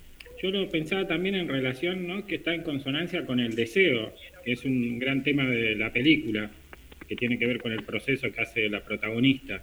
yo 0.42 0.50
lo 0.50 0.69
pensaba 0.69 1.07
también 1.07 1.35
en 1.35 1.49
relación, 1.49 2.07
¿no? 2.07 2.26
Que 2.26 2.37
está 2.37 2.54
en 2.54 2.62
consonancia 2.62 3.25
con 3.26 3.40
el 3.40 3.54
deseo, 3.54 4.12
que 4.45 4.52
es 4.52 4.64
un 4.64 4.99
gran 4.99 5.23
tema 5.23 5.47
de 5.49 5.76
la 5.76 5.92
película, 5.92 6.50
que 7.09 7.16
tiene 7.16 7.38
que 7.38 7.47
ver 7.47 7.59
con 7.59 7.73
el 7.73 7.83
proceso 7.85 8.31
que 8.33 8.40
hace 8.40 8.69
la 8.69 8.81
protagonista. 8.81 9.62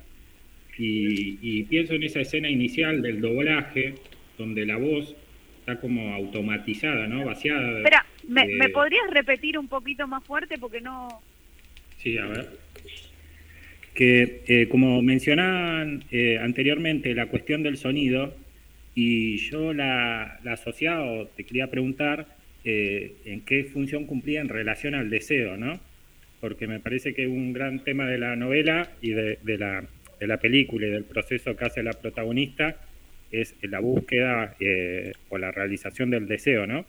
Y, 0.78 1.38
y 1.42 1.64
pienso 1.64 1.94
en 1.96 2.04
esa 2.04 2.22
escena 2.22 2.50
inicial 2.50 3.02
del 3.02 3.20
doblaje, 3.20 3.96
donde 4.38 4.66
la 4.66 4.78
voz 4.78 5.14
está 5.60 5.80
como 5.82 6.14
automatizada, 6.14 7.08
¿no? 7.08 7.26
Vaciada. 7.26 7.78
Espera, 7.80 8.06
¿me, 8.28 8.48
de- 8.48 8.56
¿me 8.56 8.70
podrías 8.70 9.10
repetir 9.12 9.58
un 9.58 9.68
poquito 9.68 10.08
más 10.08 10.24
fuerte? 10.24 10.58
Porque 10.58 10.80
no... 10.80 11.10
Sí, 11.98 12.18
a 12.18 12.26
ver. 12.28 12.48
Que 13.94 14.42
eh, 14.48 14.68
como 14.70 15.02
mencionaban 15.02 16.06
eh, 16.12 16.38
anteriormente, 16.42 17.14
la 17.14 17.26
cuestión 17.26 17.64
del 17.64 17.76
sonido 17.76 18.34
Y 18.96 19.38
yo 19.38 19.74
la, 19.74 20.40
la 20.44 20.54
asociaba, 20.54 21.04
o 21.12 21.28
te 21.28 21.44
quería 21.44 21.68
preguntar, 21.68 22.28
eh, 22.66 23.14
en 23.26 23.42
qué 23.42 23.64
función 23.64 24.06
cumplía 24.06 24.42
en 24.42 24.50
relación 24.50 24.96
al 24.96 25.10
deseo, 25.10 25.56
¿no? 25.58 25.80
Porque 26.42 26.68
me 26.68 26.80
parece 26.80 27.14
que 27.14 27.28
un 27.28 27.54
gran 27.54 27.84
tema 27.84 28.06
de 28.08 28.18
la 28.18 28.36
novela 28.36 28.90
y 29.02 29.12
de, 29.12 29.40
de 29.44 29.58
la, 29.58 29.86
de 30.20 30.28
la 30.28 30.38
película 30.38 30.88
y 30.88 30.90
del 30.90 31.04
proceso 31.06 31.56
que 31.56 31.66
hace 31.66 31.84
la 31.84 31.94
protagonista 31.94 32.76
es 33.32 33.56
la 33.62 33.80
búsqueda 33.80 34.56
eh, 34.60 35.14
o 35.30 35.38
la 35.38 35.52
realización 35.52 36.10
del 36.10 36.28
deseo, 36.28 36.66
¿no? 36.68 36.86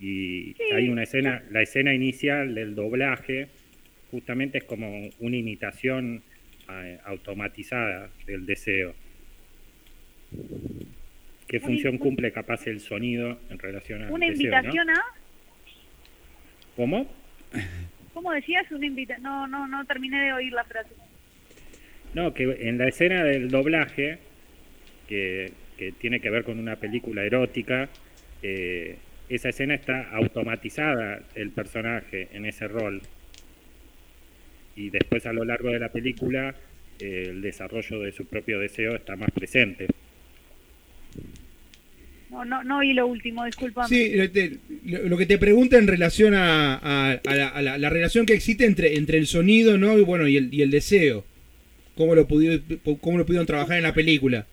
Y 0.00 0.54
Sí. 0.56 0.64
hay 0.74 0.88
una 0.88 1.04
escena, 1.04 1.42
la 1.50 1.62
escena 1.62 1.94
inicial 1.94 2.54
del 2.54 2.74
doblaje, 2.74 3.48
justamente 4.10 4.58
es 4.58 4.64
como 4.64 5.08
una 5.20 5.36
imitación 5.36 6.22
eh, 6.70 6.98
automatizada 7.04 8.10
del 8.26 8.46
deseo. 8.46 8.94
¿Qué 11.54 11.60
función 11.60 11.98
cumple 11.98 12.32
capaz 12.32 12.66
el 12.66 12.80
sonido 12.80 13.38
en 13.48 13.60
relación 13.60 14.02
al 14.02 14.10
Una 14.10 14.26
deseo, 14.26 14.50
¿no? 14.50 14.56
invitación 14.58 14.90
a... 14.90 15.00
¿Cómo? 16.74 17.06
¿Cómo 18.12 18.32
decías? 18.32 18.68
Una 18.72 18.86
invita 18.86 19.18
No, 19.18 19.46
no, 19.46 19.68
no 19.68 19.84
terminé 19.84 20.20
de 20.20 20.32
oír 20.32 20.52
la 20.52 20.64
frase. 20.64 20.90
No, 22.12 22.34
que 22.34 22.58
en 22.62 22.76
la 22.76 22.88
escena 22.88 23.22
del 23.22 23.50
doblaje, 23.50 24.18
que, 25.06 25.52
que 25.78 25.92
tiene 25.92 26.18
que 26.18 26.28
ver 26.28 26.42
con 26.42 26.58
una 26.58 26.74
película 26.74 27.22
erótica, 27.22 27.88
eh, 28.42 28.96
esa 29.28 29.50
escena 29.50 29.74
está 29.74 30.10
automatizada 30.10 31.22
el 31.36 31.50
personaje 31.50 32.30
en 32.32 32.46
ese 32.46 32.66
rol. 32.66 33.00
Y 34.74 34.90
después 34.90 35.24
a 35.26 35.32
lo 35.32 35.44
largo 35.44 35.70
de 35.70 35.78
la 35.78 35.90
película 35.90 36.52
eh, 36.98 37.26
el 37.28 37.42
desarrollo 37.42 38.00
de 38.00 38.10
su 38.10 38.26
propio 38.26 38.58
deseo 38.58 38.96
está 38.96 39.14
más 39.14 39.30
presente. 39.30 39.86
No, 42.34 42.44
no, 42.44 42.64
no 42.64 42.78
oí 42.78 42.92
lo 42.92 43.06
último, 43.06 43.44
disculpa. 43.44 43.86
Sí, 43.86 44.12
lo, 44.16 44.28
te- 44.30 44.58
lo- 44.84 45.04
lo 45.08 45.16
que 45.16 45.26
te 45.26 45.38
pregunta 45.38 45.78
en 45.78 45.86
relación 45.86 46.34
a, 46.34 46.74
a- 46.74 47.12
a 47.24 47.34
la, 47.34 47.48
a 47.48 47.62
la- 47.62 47.78
la 47.78 47.90
relación 47.90 48.26
que 48.26 48.34
existe 48.34 48.66
entre, 48.66 48.96
entre 48.96 49.18
el 49.18 49.26
sonido 49.28 49.78
¿no? 49.78 49.96
y, 49.98 50.02
bueno, 50.02 50.26
y, 50.26 50.36
el, 50.36 50.52
y 50.52 50.62
el 50.62 50.70
deseo. 50.70 51.24
¿Cómo 51.96 52.16
lo, 52.16 52.26
pudieron, 52.26 52.64
¿Cómo 53.00 53.18
lo 53.18 53.24
pudieron 53.24 53.46
trabajar 53.46 53.76
en 53.76 53.84
la 53.84 53.94
película? 53.94 54.46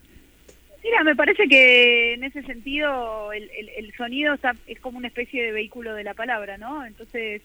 Mira, 0.83 1.03
me 1.03 1.15
parece 1.15 1.47
que 1.47 2.13
en 2.13 2.23
ese 2.23 2.43
sentido 2.43 3.33
el, 3.33 3.49
el- 3.57 3.69
el 3.77 3.93
sonido 3.95 4.35
está- 4.35 4.55
es 4.67 4.79
como 4.79 4.99
una 4.99 5.07
especie 5.07 5.41
de 5.43 5.51
vehículo 5.51 5.95
de 5.95 6.03
la 6.03 6.13
palabra, 6.13 6.57
¿no? 6.59 6.85
Entonces, 6.85 7.41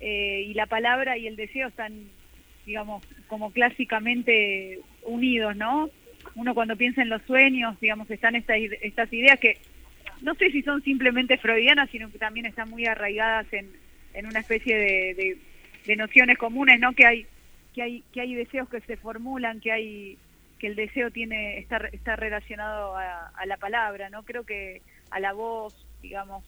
eh, 0.00 0.44
y 0.46 0.52
la 0.54 0.66
palabra 0.66 1.16
y 1.16 1.26
el 1.26 1.36
deseo 1.36 1.68
están, 1.68 1.92
digamos, 2.66 3.02
como 3.28 3.50
clásicamente 3.52 4.78
unidos, 5.04 5.56
¿no? 5.56 5.90
Uno 6.34 6.54
cuando 6.54 6.76
piensa 6.76 7.02
en 7.02 7.08
los 7.08 7.22
sueños, 7.22 7.78
digamos, 7.80 8.10
están 8.10 8.36
estas, 8.36 8.58
estas 8.82 9.12
ideas 9.12 9.38
que 9.40 9.56
no 10.22 10.34
sé 10.34 10.50
si 10.50 10.62
son 10.62 10.82
simplemente 10.82 11.38
freudianas, 11.38 11.90
sino 11.90 12.10
que 12.10 12.18
también 12.18 12.46
están 12.46 12.68
muy 12.70 12.86
arraigadas 12.86 13.46
en, 13.52 13.70
en 14.14 14.26
una 14.26 14.40
especie 14.40 14.76
de, 14.76 15.14
de- 15.14 15.38
nociones 15.96 16.36
comunes, 16.38 16.78
¿no? 16.80 16.92
Que 16.92 17.06
hay, 17.06 17.26
que 17.74 17.82
hay, 17.82 18.04
que 18.12 18.20
hay 18.20 18.34
deseos 18.34 18.68
que 18.68 18.80
se 18.82 18.96
formulan, 18.96 19.60
que 19.60 19.72
hay 19.72 20.18
que 20.58 20.66
el 20.66 20.76
deseo 20.76 21.10
tiene 21.10 21.58
está 21.58 21.78
está 21.90 22.16
relacionado 22.16 22.94
a, 22.96 23.28
a 23.28 23.46
la 23.46 23.56
palabra 23.56 24.10
no 24.10 24.24
creo 24.24 24.44
que 24.44 24.82
a 25.10 25.18
la 25.18 25.32
voz 25.32 25.74
digamos 26.02 26.44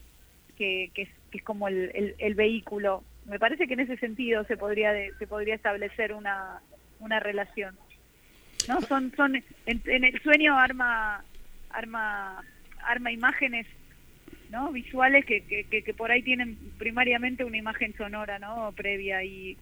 que, 0.58 0.90
que, 0.94 1.02
es, 1.02 1.08
que 1.30 1.38
es 1.38 1.44
como 1.44 1.66
el, 1.66 1.90
el, 1.94 2.14
el 2.18 2.34
vehículo. 2.34 3.02
Me 3.24 3.38
parece 3.38 3.66
que 3.66 3.72
en 3.72 3.80
ese 3.80 3.96
sentido 3.96 4.44
se 4.44 4.58
podría 4.58 4.92
de- 4.92 5.12
se 5.18 5.26
podría 5.26 5.54
establecer 5.54 6.12
una 6.12 6.60
una 7.00 7.20
relación 7.20 7.74
no 8.68 8.80
son 8.82 9.12
son 9.16 9.34
en, 9.36 9.80
en 9.86 10.04
el 10.04 10.20
sueño 10.22 10.58
arma 10.58 11.24
arma 11.70 12.44
arma 12.86 13.12
imágenes 13.12 13.66
no 14.50 14.70
visuales 14.72 15.24
que, 15.24 15.42
que, 15.42 15.64
que, 15.64 15.82
que 15.82 15.94
por 15.94 16.10
ahí 16.10 16.22
tienen 16.22 16.56
primariamente 16.78 17.44
una 17.44 17.56
imagen 17.56 17.94
sonora 17.96 18.38
no 18.38 18.72
previa 18.76 19.24
y 19.24 19.56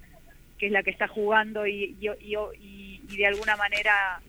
que 0.59 0.67
es 0.67 0.73
la 0.73 0.83
que 0.83 0.91
está 0.91 1.07
jugando 1.09 1.67
y, 1.67 1.97
y, 2.01 2.09
y, 2.21 2.35
y- 2.61 3.01
y 3.11 3.17
de 3.17 3.27
alguna 3.27 3.57
manera 3.57 4.21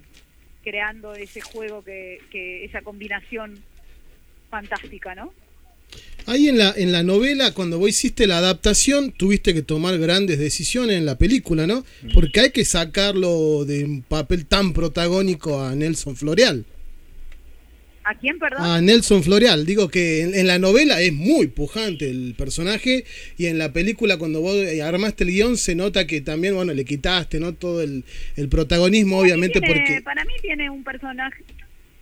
creando 0.63 1.13
ese 1.15 1.41
juego 1.41 1.83
que, 1.83 2.19
que 2.31 2.65
esa 2.65 2.81
combinación 2.81 3.59
fantástica, 4.49 5.15
¿no? 5.15 5.33
Ahí 6.27 6.47
en 6.47 6.57
la, 6.57 6.71
en 6.77 6.91
la 6.91 7.03
novela, 7.03 7.53
cuando 7.53 7.79
vos 7.79 7.89
hiciste 7.89 8.27
la 8.27 8.37
adaptación, 8.37 9.11
tuviste 9.11 9.53
que 9.53 9.61
tomar 9.63 9.97
grandes 9.97 10.39
decisiones 10.39 10.97
en 10.97 11.05
la 11.05 11.17
película, 11.17 11.65
¿no? 11.67 11.83
Porque 12.13 12.39
hay 12.39 12.51
que 12.51 12.63
sacarlo 12.63 13.65
de 13.65 13.83
un 13.85 14.01
papel 14.03 14.45
tan 14.45 14.71
protagónico 14.73 15.61
a 15.61 15.75
Nelson 15.75 16.15
Floreal. 16.15 16.65
¿A 18.03 18.15
quién, 18.15 18.39
perdón? 18.39 18.63
A 18.63 18.81
Nelson 18.81 19.21
Floreal. 19.21 19.65
Digo 19.65 19.87
que 19.89 20.21
en, 20.21 20.33
en 20.33 20.47
la 20.47 20.57
novela 20.57 20.99
es 21.01 21.13
muy 21.13 21.47
pujante 21.47 22.09
el 22.09 22.33
personaje 22.35 23.05
y 23.37 23.45
en 23.45 23.57
la 23.59 23.73
película 23.73 24.17
cuando 24.17 24.41
vos 24.41 24.55
eh, 24.55 24.81
armaste 24.81 25.23
el 25.23 25.29
guion 25.31 25.55
se 25.57 25.75
nota 25.75 26.07
que 26.07 26.21
también, 26.21 26.55
bueno, 26.55 26.73
le 26.73 26.83
quitaste, 26.83 27.39
¿no? 27.39 27.53
Todo 27.53 27.81
el, 27.83 28.03
el 28.37 28.49
protagonismo, 28.49 29.19
obviamente, 29.19 29.59
Tiene- 29.61 29.75
porque... 29.75 30.01
Para 30.01 30.25
mí 30.25 30.33
tiene 30.41 30.69
un 30.69 30.83
personaje... 30.83 31.43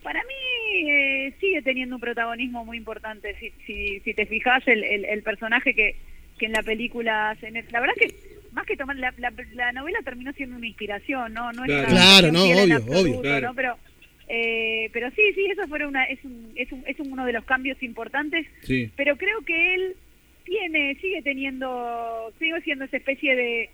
Para 0.02 0.22
mí 0.24 0.90
eh, 0.90 1.34
sigue 1.42 1.62
teniendo 1.62 1.96
un 1.96 2.02
protagonismo 2.02 2.64
muy 2.64 2.78
importante. 2.78 3.36
Si, 3.40 3.52
si, 3.68 4.00
si 4.00 4.14
te 4.14 4.26
fijas, 4.26 4.66
el, 4.68 4.84
el, 4.86 5.04
el 5.04 5.22
personaje 5.22 5.74
que, 5.76 5.98
que 6.38 6.46
en 6.46 6.54
la 6.54 6.64
película... 6.64 7.36
se 7.42 7.52
La 7.52 7.82
verdad 7.82 7.96
es 8.00 8.14
que 8.14 8.16
más 8.54 8.66
que 8.66 8.78
tomar... 8.78 8.96
La, 8.96 9.14
la, 9.18 9.34
la 9.54 9.72
novela 9.74 10.00
terminó 10.06 10.32
siendo 10.32 10.56
una 10.56 10.66
inspiración, 10.68 11.34
¿no? 11.34 11.52
no 11.52 11.64
Claro. 11.66 11.90
Claro, 11.90 12.32
no, 12.32 12.44
obvio, 12.46 12.76
absoluto, 12.78 13.00
obvio. 13.02 13.22
Claro. 13.22 13.48
¿no? 13.50 13.56
Pero, 13.56 13.78
eh, 14.30 14.90
pero 14.94 15.10
sí, 15.12 15.22
sí, 15.34 15.46
eso 15.52 15.68
fue 15.68 15.86
una, 15.86 16.04
es, 16.06 16.24
un, 16.24 16.52
es, 16.56 16.72
un, 16.72 16.84
es 16.88 17.00
uno 17.00 17.26
de 17.26 17.34
los 17.34 17.44
cambios 17.46 17.82
importantes 17.84 18.46
Sí. 18.62 18.90
pero 18.96 19.16
creo 19.18 19.42
que 19.42 19.74
él 19.76 19.96
tiene, 20.46 20.96
sigue 21.02 21.22
teniendo, 21.22 22.32
sigue 22.40 22.62
siendo 22.62 22.86
esa 22.86 22.98
especie 22.98 23.36
de 23.36 23.70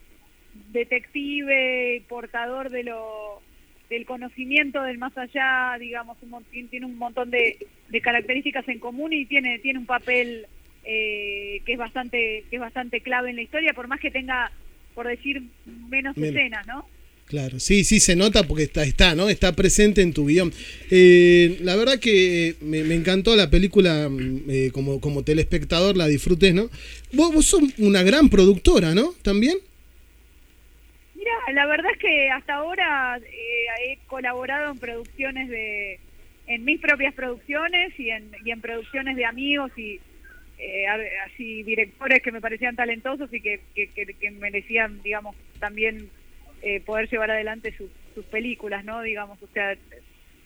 detective, 0.72 2.04
portador 2.08 2.70
de 2.70 2.84
lo 2.84 3.42
del 3.90 4.06
conocimiento 4.06 4.82
del 4.82 4.98
más 4.98 5.16
allá, 5.18 5.76
digamos, 5.80 6.18
un, 6.24 6.44
tiene- 6.70 6.86
un 6.86 6.98
montón 6.98 7.30
de, 7.30 7.58
de 7.90 8.02
características 8.02 8.68
en 8.68 8.80
común 8.80 9.14
y 9.14 9.26
tiene 9.26 9.60
tiene 9.60 9.80
un 9.80 9.86
papel 9.86 10.48
eh, 10.84 11.62
que 11.66 11.74
es 11.74 11.78
bastante 11.78 12.44
que 12.50 12.56
es 12.56 12.60
bastante 12.60 13.02
clave 13.02 13.30
en 13.30 13.36
la 13.36 13.42
historia, 13.44 13.74
por 13.74 13.88
más 13.88 14.00
que 14.00 14.12
tenga, 14.12 14.52
por 14.96 15.08
decir, 15.08 15.42
menos 15.66 16.18
Menos. 16.18 16.36
escenas, 16.36 16.66
¿no? 16.68 16.88
Claro, 17.28 17.60
sí, 17.60 17.84
sí 17.84 18.00
se 18.00 18.16
nota 18.16 18.44
porque 18.44 18.64
está, 18.64 18.84
está, 18.84 19.16
¿no? 19.16 19.30
Está 19.30 19.56
presente 19.56 20.04
en 20.04 20.14
tu 20.14 20.28
guion. 20.28 20.54
Eh, 20.92 21.58
la 21.62 21.76
verdad 21.76 22.00
que 22.00 22.56
me, 22.62 22.84
me 22.84 22.94
encantó 22.94 23.36
la 23.36 23.50
película, 23.50 24.08
mm, 24.10 24.44
eh, 24.48 24.70
como, 24.72 25.02
como 25.02 25.24
telespectador 25.24 25.98
la 25.98 26.08
disfruté, 26.08 26.54
¿no? 26.54 26.70
Vos, 27.14 27.34
vos 27.34 27.46
sos 27.48 27.64
una 27.80 28.04
gran 28.04 28.30
productora, 28.30 28.94
¿no? 28.94 29.14
¿También? 29.24 29.58
Mira, 31.16 31.32
la 31.54 31.66
verdad 31.66 31.92
es 31.94 31.98
que 32.00 32.30
hasta 32.30 32.56
ahora 32.56 33.18
eh, 33.18 33.66
he 33.92 33.98
colaborado 34.08 34.72
en 34.72 34.78
producciones 34.80 35.50
de, 35.50 36.00
en 36.48 36.64
mis 36.66 36.80
propias 36.80 37.14
producciones 37.16 37.98
y 38.00 38.10
en, 38.10 38.32
y 38.44 38.52
en 38.52 38.62
producciones 38.62 39.16
de 39.16 39.26
amigos 39.26 39.72
y 39.78 40.00
eh, 40.60 40.86
así 41.26 41.64
directores 41.64 42.22
que 42.22 42.32
me 42.32 42.42
parecían 42.42 42.76
talentosos 42.76 43.34
y 43.34 43.42
que, 43.42 43.62
que, 43.74 43.88
que- 43.88 44.14
que 44.14 44.32
merecían, 44.32 45.02
digamos, 45.04 45.36
también 45.60 46.10
eh, 46.66 46.82
poder 46.82 47.10
llevar 47.10 47.32
adelante 47.32 47.74
sus, 47.78 47.90
sus 48.14 48.26
películas, 48.26 48.84
¿no? 48.84 49.02
Digamos, 49.02 49.42
o 49.42 49.48
sea, 49.54 49.76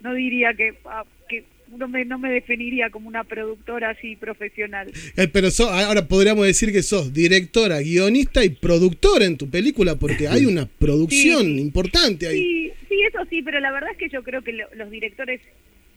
no 0.02 0.14
diría 0.14 0.54
que, 0.54 0.76
ah, 0.86 1.04
que 1.28 1.46
no 1.76 1.88
me, 1.88 2.04
no 2.06 2.18
me 2.20 2.32
definiría 2.32 2.90
como 2.90 3.08
una 3.08 3.24
productora 3.24 3.92
así 3.92 4.16
profesional. 4.16 4.92
Eh, 5.18 5.28
pero 5.32 5.50
sos- 5.52 5.72
ahora 5.72 6.08
podríamos 6.08 6.46
decir 6.46 6.72
que 6.72 6.82
sos 6.84 7.14
directora, 7.14 7.80
guionista 7.80 8.44
y 8.44 8.50
productora 8.50 9.26
en 9.26 9.38
tu 9.38 9.50
película 9.50 9.96
porque 9.96 10.28
hay 10.28 10.46
una 10.46 10.66
producción 10.66 11.44
Sí. 11.46 11.60
importante 11.62 12.28
ahí. 12.28 12.38
Sí, 12.42 12.72
sí, 12.90 12.96
eso 13.08 13.20
sí, 13.30 13.42
pero 13.44 13.60
la 13.60 13.72
verdad 13.72 13.92
es 13.92 13.98
que 13.98 14.10
yo 14.10 14.24
creo 14.24 14.42
que 14.42 14.54
lo- 14.54 14.74
los 14.76 14.90
directores 14.92 15.42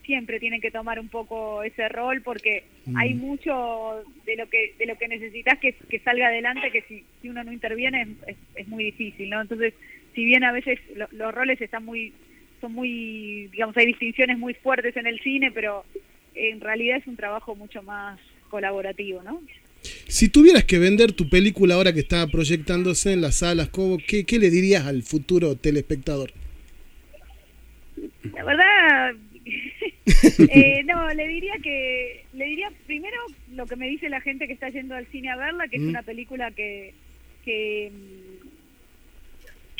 siempre 0.05 0.37
tienen 0.39 0.59
que 0.61 0.69
tomar 0.69 0.99
un 0.99 1.07
poco 1.09 1.63
ese 1.63 1.87
rol 1.89 2.21
porque 2.21 2.65
Mm. 2.85 2.97
hay 2.97 3.13
mucho 3.13 4.03
de 4.25 4.35
lo 4.35 4.49
que 4.49 4.73
de 4.77 4.85
lo 4.85 4.97
que 4.97 5.07
necesitas 5.07 5.57
que, 5.59 5.73
que 5.89 5.99
salga 5.99 6.27
adelante 6.27 6.71
que 6.71 6.81
si, 6.83 7.03
si 7.21 7.29
uno 7.29 7.41
no 7.45 7.53
interviene 7.53 8.01
es, 8.01 8.07
es, 8.27 8.37
es 8.57 8.67
muy 8.67 8.83
difícil, 8.83 9.29
¿no? 9.29 9.41
Entonces, 9.41 9.73
si 10.13 10.25
bien 10.25 10.43
a 10.43 10.51
veces 10.51 10.79
lo- 10.95 11.07
los 11.11 11.33
roles 11.33 11.59
están 11.61 11.85
muy 11.85 12.13
son 12.61 12.73
muy, 12.73 13.49
digamos, 13.51 13.75
hay 13.75 13.87
distinciones 13.87 14.37
muy 14.37 14.53
fuertes 14.53 14.95
en 14.95 15.05
el 15.05 15.19
cine, 15.19 15.51
pero 15.51 15.83
en 16.33 16.61
realidad 16.61 16.97
es 16.97 17.07
un 17.07 17.17
trabajo 17.17 17.55
mucho 17.55 17.83
más 17.83 18.17
colaborativo, 18.49 19.21
¿no? 19.21 19.41
Si 20.07 20.29
tuvieras 20.29 20.63
que 20.63 20.79
vender 20.79 21.11
tu 21.11 21.27
película 21.27 21.75
ahora 21.75 21.91
que 21.91 21.99
está 21.99 22.25
proyectándose 22.27 23.11
en 23.11 23.19
las 23.21 23.39
salas, 23.39 23.67
¿cómo, 23.67 23.97
qué, 24.07 24.23
qué 24.23 24.39
le 24.39 24.49
dirías 24.49 24.85
al 24.85 25.03
futuro 25.03 25.57
telespectador? 25.57 26.31
La 28.33 28.43
verdad, 28.45 29.15
eh, 30.49 30.83
no, 30.85 31.09
le 31.13 31.27
diría 31.27 31.53
que, 31.61 32.23
le 32.33 32.45
diría 32.45 32.71
primero 32.85 33.17
lo 33.55 33.65
que 33.65 33.75
me 33.75 33.89
dice 33.89 34.07
la 34.09 34.21
gente 34.21 34.47
que 34.47 34.53
está 34.53 34.69
yendo 34.69 34.95
al 34.95 35.05
cine 35.07 35.29
a 35.29 35.35
verla, 35.35 35.67
que 35.67 35.75
es 35.77 35.81
una 35.83 36.01
película 36.03 36.51
que, 36.51 36.93
que, 37.43 37.91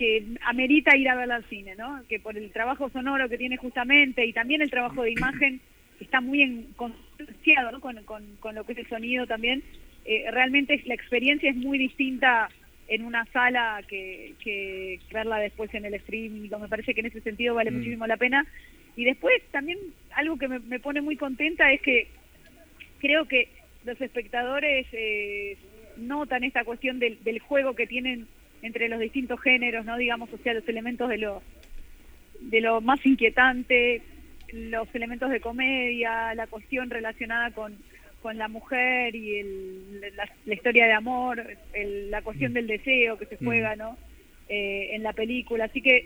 que 0.03 0.25
amerita 0.41 0.97
ir 0.97 1.07
a 1.07 1.15
verla 1.15 1.35
al 1.35 1.45
cine, 1.45 1.75
¿no? 1.77 2.03
Que 2.09 2.19
por 2.19 2.37
el 2.37 2.51
trabajo 2.51 2.89
sonoro 2.89 3.29
que 3.29 3.37
tiene 3.37 3.55
justamente 3.55 4.25
y 4.25 4.33
también 4.33 4.61
el 4.61 4.69
trabajo 4.69 5.03
de 5.03 5.11
imagen, 5.11 5.61
está 6.01 6.19
muy 6.19 6.41
en, 6.41 6.67
¿no? 6.77 7.79
con, 7.79 8.03
con, 8.03 8.35
con 8.41 8.53
lo 8.53 8.65
que 8.65 8.73
es 8.73 8.79
el 8.79 8.89
sonido 8.89 9.25
también. 9.27 9.63
Eh, 10.03 10.25
realmente 10.29 10.81
la 10.87 10.93
experiencia 10.93 11.49
es 11.49 11.55
muy 11.55 11.77
distinta 11.77 12.49
en 12.89 13.05
una 13.05 13.23
sala 13.31 13.81
que, 13.87 14.33
que 14.43 14.99
verla 15.13 15.37
después 15.39 15.73
en 15.73 15.85
el 15.85 15.93
streaming. 15.93 16.49
Me 16.49 16.67
parece 16.67 16.93
que 16.93 16.99
en 16.99 17.05
ese 17.05 17.21
sentido 17.21 17.55
vale 17.55 17.71
Mm. 17.71 17.77
muchísimo 17.77 18.05
la 18.05 18.17
pena. 18.17 18.45
Y 18.97 19.05
después 19.05 19.41
también 19.51 19.77
algo 20.15 20.37
que 20.37 20.49
me, 20.49 20.59
me 20.59 20.81
pone 20.81 20.99
muy 20.99 21.15
contenta 21.15 21.71
es 21.71 21.81
que 21.81 22.07
creo 22.99 23.25
que 23.25 23.47
los 23.85 24.01
espectadores 24.01 24.85
eh, 24.91 25.57
notan 25.95 26.43
esta 26.43 26.65
cuestión 26.65 26.99
del, 26.99 27.23
del 27.23 27.39
juego 27.39 27.73
que 27.73 27.87
tienen 27.87 28.27
entre 28.63 28.89
los 28.89 28.99
distintos 28.99 29.39
géneros, 29.41 29.85
no 29.85 29.97
digamos, 29.97 30.33
o 30.33 30.37
sea, 30.39 30.53
los 30.55 30.67
elementos 30.67 31.09
de 31.09 31.17
lo 31.19 31.43
de 32.41 32.61
lo 32.61 32.81
más 32.81 33.05
inquietante, 33.05 34.01
los 34.51 34.87
elementos 34.93 35.29
de 35.29 35.39
comedia, 35.39 36.33
la 36.35 36.47
cuestión 36.47 36.89
relacionada 36.89 37.51
con, 37.51 37.77
con 38.21 38.37
la 38.37 38.47
mujer 38.47 39.15
y 39.15 39.39
el, 39.39 40.01
la, 40.15 40.29
la 40.45 40.53
historia 40.53 40.85
de 40.85 40.93
amor, 40.93 41.41
el- 41.73 42.11
la 42.11 42.21
cuestión 42.21 42.53
del 42.53 42.67
deseo 42.67 43.17
que 43.17 43.25
se 43.27 43.37
juega, 43.45 43.75
¿no? 43.75 43.97
Eh, 44.49 44.89
en 44.93 45.03
la 45.03 45.13
película. 45.13 45.65
Así 45.65 45.81
que 45.81 46.05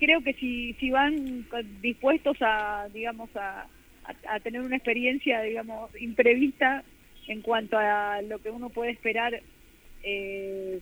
creo 0.00 0.22
que 0.22 0.32
si, 0.34 0.74
si 0.74 0.90
van 0.90 1.46
dispuestos 1.80 2.36
a, 2.40 2.88
digamos, 2.92 3.30
a, 3.36 3.60
a- 4.04 4.34
a 4.34 4.40
tener 4.40 4.60
una 4.62 4.76
experiencia, 4.76 5.40
digamos, 5.42 5.90
imprevista 6.00 6.82
en 7.28 7.42
cuanto 7.42 7.78
a 7.78 8.22
lo 8.22 8.40
que 8.40 8.50
uno 8.50 8.70
puede 8.70 8.90
esperar 8.90 9.40
eh, 10.02 10.80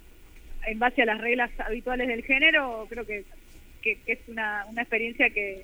en 0.66 0.78
base 0.78 1.02
a 1.02 1.06
las 1.06 1.20
reglas 1.20 1.50
habituales 1.58 2.08
del 2.08 2.22
género, 2.24 2.86
creo 2.88 3.04
que, 3.06 3.24
que, 3.82 3.98
que 4.04 4.12
es 4.12 4.18
una, 4.28 4.64
una 4.70 4.82
experiencia 4.82 5.30
que, 5.30 5.62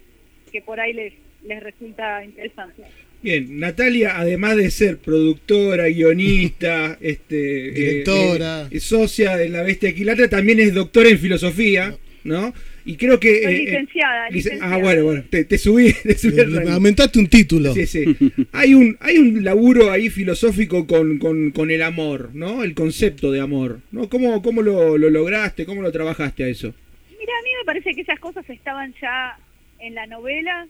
que 0.53 0.63
por 0.63 0.81
ahí 0.81 0.93
les, 0.93 1.13
les 1.45 1.63
resulta 1.63 2.25
interesante. 2.25 2.83
Bien, 3.23 3.59
Natalia, 3.61 4.19
además 4.19 4.57
de 4.57 4.71
ser 4.71 4.97
productora, 4.99 5.89
guionista, 5.89 6.97
este, 7.03 7.69
eh, 7.69 7.71
Directora. 7.73 8.69
eh, 8.71 8.81
socia 8.81 9.37
de 9.37 9.49
la 9.51 9.63
Bestia 9.63 9.91
Equilatra, 9.91 10.29
también 10.29 10.59
es 10.61 10.73
doctora 10.73 11.11
en 11.11 11.19
filosofía, 11.19 11.95
¿no? 12.25 12.55
Y 12.91 12.97
creo 12.97 13.21
que... 13.21 13.43
Soy 13.43 13.53
eh, 13.55 13.57
eh, 13.57 13.65
licenciada, 13.67 14.29
licen- 14.29 14.33
licenciada. 14.35 14.75
Ah, 14.75 14.79
bueno, 14.79 15.05
bueno, 15.05 15.25
te, 15.31 15.45
te 15.45 15.59
subí, 15.59 15.93
te 16.03 16.19
subí. 16.19 16.41
Aumentaste 16.69 17.21
un 17.21 17.29
título. 17.29 17.73
Sí, 17.73 17.87
sí. 17.87 18.05
Hay 18.51 18.75
un, 18.75 18.97
hay 19.01 19.19
un 19.19 19.45
laburo 19.45 19.93
ahí 19.93 20.11
filosófico 20.11 20.87
con, 20.89 21.19
con, 21.19 21.53
con 21.53 21.71
el 21.71 21.83
amor, 21.83 22.31
¿no? 22.35 22.65
El 22.65 22.75
concepto 22.75 23.31
de 23.31 23.41
amor, 23.41 23.81
¿no? 23.93 24.09
¿Cómo, 24.09 24.43
cómo 24.43 24.63
lo, 24.63 24.99
lo 24.99 25.09
lograste? 25.09 25.67
¿Cómo 25.67 25.83
lo 25.83 25.93
trabajaste 25.93 26.43
a 26.43 26.49
eso? 26.49 26.75
Mira, 27.17 27.33
a 27.39 27.43
mí 27.45 27.51
me 27.61 27.65
parece 27.65 27.95
que 27.95 28.01
esas 28.01 28.19
cosas 28.19 28.49
estaban 28.51 28.93
ya 29.01 29.39
en 29.79 29.95
la 29.95 30.07
novela. 30.09 30.67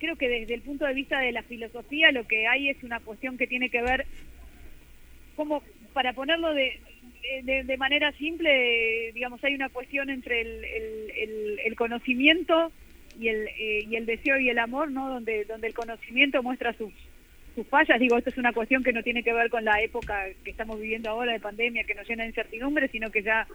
Creo 0.00 0.16
que 0.16 0.28
desde 0.28 0.52
el 0.54 0.60
punto 0.60 0.84
de 0.84 0.92
vista 0.92 1.18
de 1.20 1.32
la 1.32 1.42
filosofía 1.44 2.12
lo 2.12 2.26
que 2.26 2.46
hay 2.46 2.68
es 2.68 2.76
una 2.82 3.00
cuestión 3.00 3.38
que 3.38 3.46
tiene 3.46 3.70
que 3.70 3.80
ver, 3.80 4.04
como 5.36 5.62
para 5.94 6.12
ponerlo 6.12 6.52
de, 6.52 6.78
de, 7.42 7.64
de 7.64 7.76
manera 7.76 8.12
simple, 8.12 9.12
digamos, 9.12 9.42
hay 9.44 9.54
una 9.54 9.68
cuestión 9.68 10.10
entre 10.10 10.40
el, 10.40 10.64
el, 10.64 11.10
el- 11.16 11.60
el 11.64 11.74
conocimiento 11.76 12.72
y 13.18 13.28
el, 13.28 13.46
eh, 13.48 13.84
y 13.88 13.96
el 13.96 14.06
deseo 14.06 14.38
y 14.38 14.48
el 14.50 14.58
amor, 14.58 14.90
¿no? 14.90 15.08
Donde, 15.08 15.44
donde 15.44 15.68
el 15.68 15.74
conocimiento 15.74 16.42
muestra 16.42 16.72
sus, 16.74 16.92
sus 17.54 17.66
fallas. 17.68 18.00
Digo, 18.00 18.16
esto 18.18 18.30
es 18.30 18.38
una 18.38 18.52
cuestión 18.52 18.82
que 18.82 18.92
no 18.92 19.02
tiene 19.02 19.22
que 19.22 19.32
ver 19.32 19.50
con 19.50 19.64
la 19.64 19.80
época 19.82 20.24
que 20.44 20.50
estamos 20.50 20.80
viviendo 20.80 21.10
ahora 21.10 21.32
de 21.32 21.40
pandemia, 21.40 21.84
que 21.84 21.94
nos 21.94 22.08
llena 22.08 22.24
de 22.24 22.30
incertidumbre, 22.30 22.88
sino 22.88 23.10
que 23.10 23.22
ya 23.22 23.46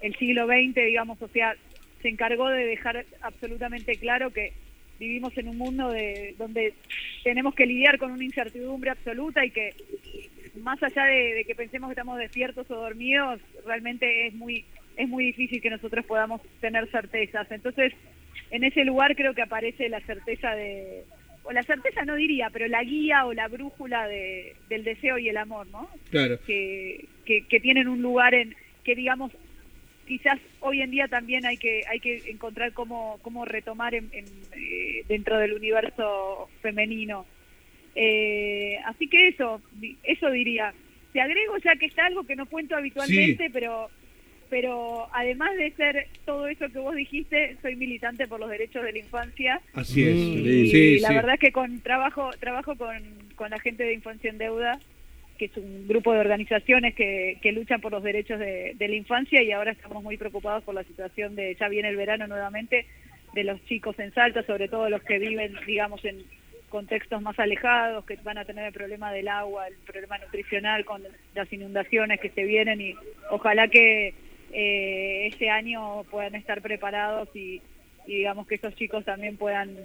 el 0.00 0.14
siglo 0.16 0.46
XX, 0.46 0.74
digamos, 0.74 1.20
o 1.22 1.28
sea, 1.28 1.56
se 2.02 2.08
encargó 2.08 2.48
de 2.48 2.66
dejar 2.66 3.04
absolutamente 3.22 3.96
claro 3.96 4.30
que 4.30 4.52
vivimos 4.98 5.36
en 5.36 5.48
un 5.48 5.58
mundo 5.58 5.90
de, 5.90 6.34
donde 6.38 6.74
tenemos 7.24 7.54
que 7.54 7.66
lidiar 7.66 7.98
con 7.98 8.12
una 8.12 8.24
incertidumbre 8.24 8.90
absoluta 8.90 9.44
y 9.44 9.50
que 9.50 9.74
más 10.62 10.82
allá 10.82 11.04
de, 11.04 11.34
de 11.34 11.44
que 11.44 11.54
pensemos 11.54 11.88
que 11.88 11.92
estamos 11.92 12.18
despiertos 12.18 12.70
o 12.70 12.74
dormidos, 12.74 13.40
realmente 13.64 14.26
es 14.26 14.34
muy 14.34 14.64
es 14.96 15.08
muy 15.08 15.26
difícil 15.26 15.60
que 15.60 15.70
nosotros 15.70 16.04
podamos 16.06 16.40
tener 16.60 16.88
certezas. 16.90 17.50
Entonces, 17.50 17.92
en 18.50 18.64
ese 18.64 18.84
lugar 18.84 19.14
creo 19.14 19.34
que 19.34 19.42
aparece 19.42 19.88
la 19.88 20.00
certeza 20.00 20.54
de, 20.54 21.04
o 21.44 21.52
la 21.52 21.62
certeza 21.62 22.04
no 22.04 22.14
diría, 22.14 22.50
pero 22.52 22.66
la 22.66 22.82
guía 22.82 23.26
o 23.26 23.32
la 23.32 23.48
brújula 23.48 24.06
de, 24.08 24.56
del 24.68 24.84
deseo 24.84 25.18
y 25.18 25.28
el 25.28 25.36
amor, 25.36 25.66
¿no? 25.68 25.88
Claro. 26.10 26.38
que, 26.46 27.06
que, 27.24 27.42
que 27.42 27.60
tienen 27.60 27.88
un 27.88 28.02
lugar 28.02 28.34
en 28.34 28.54
que 28.84 28.94
digamos 28.94 29.32
quizás 30.06 30.38
hoy 30.60 30.82
en 30.82 30.92
día 30.92 31.08
también 31.08 31.44
hay 31.44 31.56
que 31.56 31.82
hay 31.88 31.98
que 31.98 32.30
encontrar 32.30 32.72
cómo 32.72 33.18
cómo 33.22 33.44
retomar 33.44 33.94
en, 33.94 34.08
en, 34.12 34.24
eh, 34.52 35.04
dentro 35.08 35.38
del 35.38 35.52
universo 35.54 36.48
femenino 36.62 37.26
Eh, 37.98 38.76
así 38.84 39.08
que 39.08 39.28
eso 39.28 39.60
eso 40.02 40.30
diría 40.30 40.74
te 41.14 41.20
agrego 41.22 41.56
ya 41.64 41.74
que 41.76 41.86
está 41.86 42.04
algo 42.04 42.24
que 42.24 42.36
no 42.36 42.44
cuento 42.44 42.76
habitualmente 42.76 43.48
pero 43.50 43.88
pero 44.50 45.08
además 45.14 45.56
de 45.56 45.70
ser 45.72 46.06
todo 46.26 46.46
eso 46.46 46.68
que 46.68 46.78
vos 46.78 46.94
dijiste 46.94 47.56
soy 47.62 47.74
militante 47.74 48.28
por 48.28 48.38
los 48.38 48.50
derechos 48.50 48.84
de 48.84 48.92
la 48.92 48.98
infancia 48.98 49.60
Así 49.72 50.02
es. 50.02 50.14
Y 50.14 50.70
Sí, 50.70 50.98
la 51.00 51.08
sí. 51.08 51.14
verdad 51.14 51.34
es 51.34 51.40
que 51.40 51.52
con 51.52 51.80
trabajo 51.80 52.30
trabajo 52.38 52.76
con, 52.76 52.98
con 53.34 53.48
la 53.50 53.58
gente 53.60 53.82
de 53.84 53.94
Infancia 53.94 54.28
en 54.28 54.36
Deuda, 54.38 54.78
que 55.38 55.46
es 55.46 55.56
un 55.56 55.88
grupo 55.88 56.12
de 56.12 56.20
organizaciones 56.20 56.94
que, 56.94 57.38
que 57.40 57.52
luchan 57.52 57.80
por 57.80 57.92
los 57.92 58.02
derechos 58.02 58.38
de, 58.38 58.74
de 58.76 58.88
la 58.88 58.94
infancia 58.96 59.42
y 59.42 59.52
ahora 59.52 59.72
estamos 59.72 60.02
muy 60.02 60.18
preocupados 60.18 60.62
por 60.64 60.74
la 60.74 60.84
situación 60.84 61.34
de, 61.34 61.54
ya 61.58 61.68
viene 61.68 61.88
el 61.88 61.96
verano 61.96 62.26
nuevamente, 62.26 62.84
de 63.34 63.44
los 63.44 63.62
chicos 63.66 63.98
en 63.98 64.12
Salta, 64.14 64.42
sobre 64.44 64.68
todo 64.68 64.88
los 64.90 65.02
que 65.02 65.18
viven, 65.18 65.54
digamos, 65.66 66.04
en 66.04 66.22
contextos 66.68 67.22
más 67.22 67.38
alejados, 67.38 68.04
que 68.04 68.16
van 68.24 68.38
a 68.38 68.44
tener 68.44 68.66
el 68.66 68.72
problema 68.72 69.12
del 69.12 69.28
agua, 69.28 69.68
el 69.68 69.74
problema 69.86 70.18
nutricional 70.18 70.84
con 70.84 71.02
las 71.34 71.52
inundaciones 71.52 72.20
que 72.20 72.30
se 72.30 72.44
vienen 72.44 72.80
y 72.80 72.94
ojalá 73.30 73.68
que 73.68 74.14
eh, 74.52 75.26
este 75.26 75.48
año 75.50 76.04
puedan 76.04 76.34
estar 76.34 76.60
preparados 76.62 77.28
y, 77.34 77.62
y 78.06 78.16
digamos 78.16 78.46
que 78.46 78.56
esos 78.56 78.74
chicos 78.74 79.04
también 79.04 79.36
puedan 79.36 79.76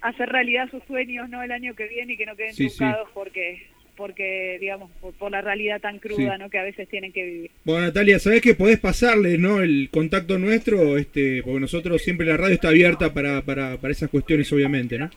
hacer 0.00 0.28
realidad 0.28 0.68
sus 0.70 0.82
sueños 0.84 1.28
no 1.28 1.42
el 1.42 1.52
año 1.52 1.74
que 1.74 1.86
viene 1.86 2.14
y 2.14 2.16
que 2.16 2.26
no 2.26 2.36
queden 2.36 2.54
Sí, 2.54 2.68
porque 3.14 3.62
porque 3.96 4.56
digamos 4.58 4.90
por, 5.00 5.12
por 5.14 5.30
la 5.30 5.42
realidad 5.42 5.80
tan 5.80 5.98
cruda 5.98 6.34
Sí. 6.36 6.42
no 6.42 6.50
que 6.50 6.58
a 6.58 6.62
veces 6.62 6.88
tienen 6.88 7.12
que 7.12 7.24
vivir 7.24 7.50
Bueno, 7.64 7.82
Natalia, 7.82 8.18
¿sabés 8.18 8.40
que 8.40 8.54
podés 8.54 8.80
pasarle 8.80 9.38
¿no? 9.38 9.60
el 9.60 9.90
contacto 9.92 10.38
nuestro? 10.38 10.96
Este, 10.96 11.42
porque 11.44 11.60
nosotros 11.60 12.02
siempre 12.02 12.26
la 12.26 12.36
radio 12.36 12.54
está 12.54 12.68
abierta 12.68 13.12
para, 13.12 13.42
para, 13.42 13.76
para 13.76 13.92
esas 13.92 14.08
cuestiones, 14.10 14.50
obviamente, 14.52 14.98
¿no? 14.98 15.10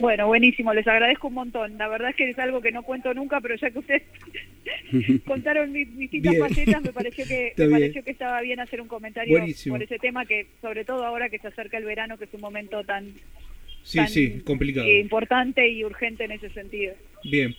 Bueno 0.00 0.26
buenísimo 0.26 0.72
les 0.74 0.86
agradezco 0.86 1.28
un 1.28 1.34
montón 1.34 1.76
la 1.78 1.88
verdad 1.88 2.10
es 2.10 2.16
que 2.16 2.30
es 2.30 2.38
algo 2.38 2.60
que 2.60 2.72
no 2.72 2.82
cuento 2.82 3.12
nunca 3.14 3.40
pero 3.40 3.54
ya 3.56 3.70
que 3.70 3.78
ustedes 3.78 4.02
contaron 5.26 5.72
mis 5.72 5.96
distintas 5.96 6.32
Bien. 6.34 6.48
facetas 6.48 6.82
me 6.82 6.92
pareció 6.92 7.24
que 7.26 7.52
me 7.56 7.68
pareció 7.68 8.04
que 8.04 8.10
estaba 8.10 8.40
bien 8.42 8.60
hacer 8.60 8.80
un 8.80 8.88
comentario 8.88 9.36
Buenísimo. 9.38 9.74
por 9.74 9.82
ese 9.82 9.98
tema 9.98 10.24
que 10.26 10.46
sobre 10.60 10.84
todo 10.84 11.04
ahora 11.04 11.28
que 11.28 11.38
se 11.38 11.48
acerca 11.48 11.78
el 11.78 11.84
verano 11.84 12.18
que 12.18 12.24
es 12.24 12.34
un 12.34 12.40
momento 12.40 12.82
tan 12.84 13.12
Sí, 13.82 13.96
tan, 13.96 14.08
sí, 14.08 14.40
complicado. 14.44 14.86
importante 14.90 15.66
y 15.68 15.84
urgente 15.84 16.24
en 16.24 16.32
ese 16.32 16.50
sentido 16.50 16.94
Bien. 17.24 17.54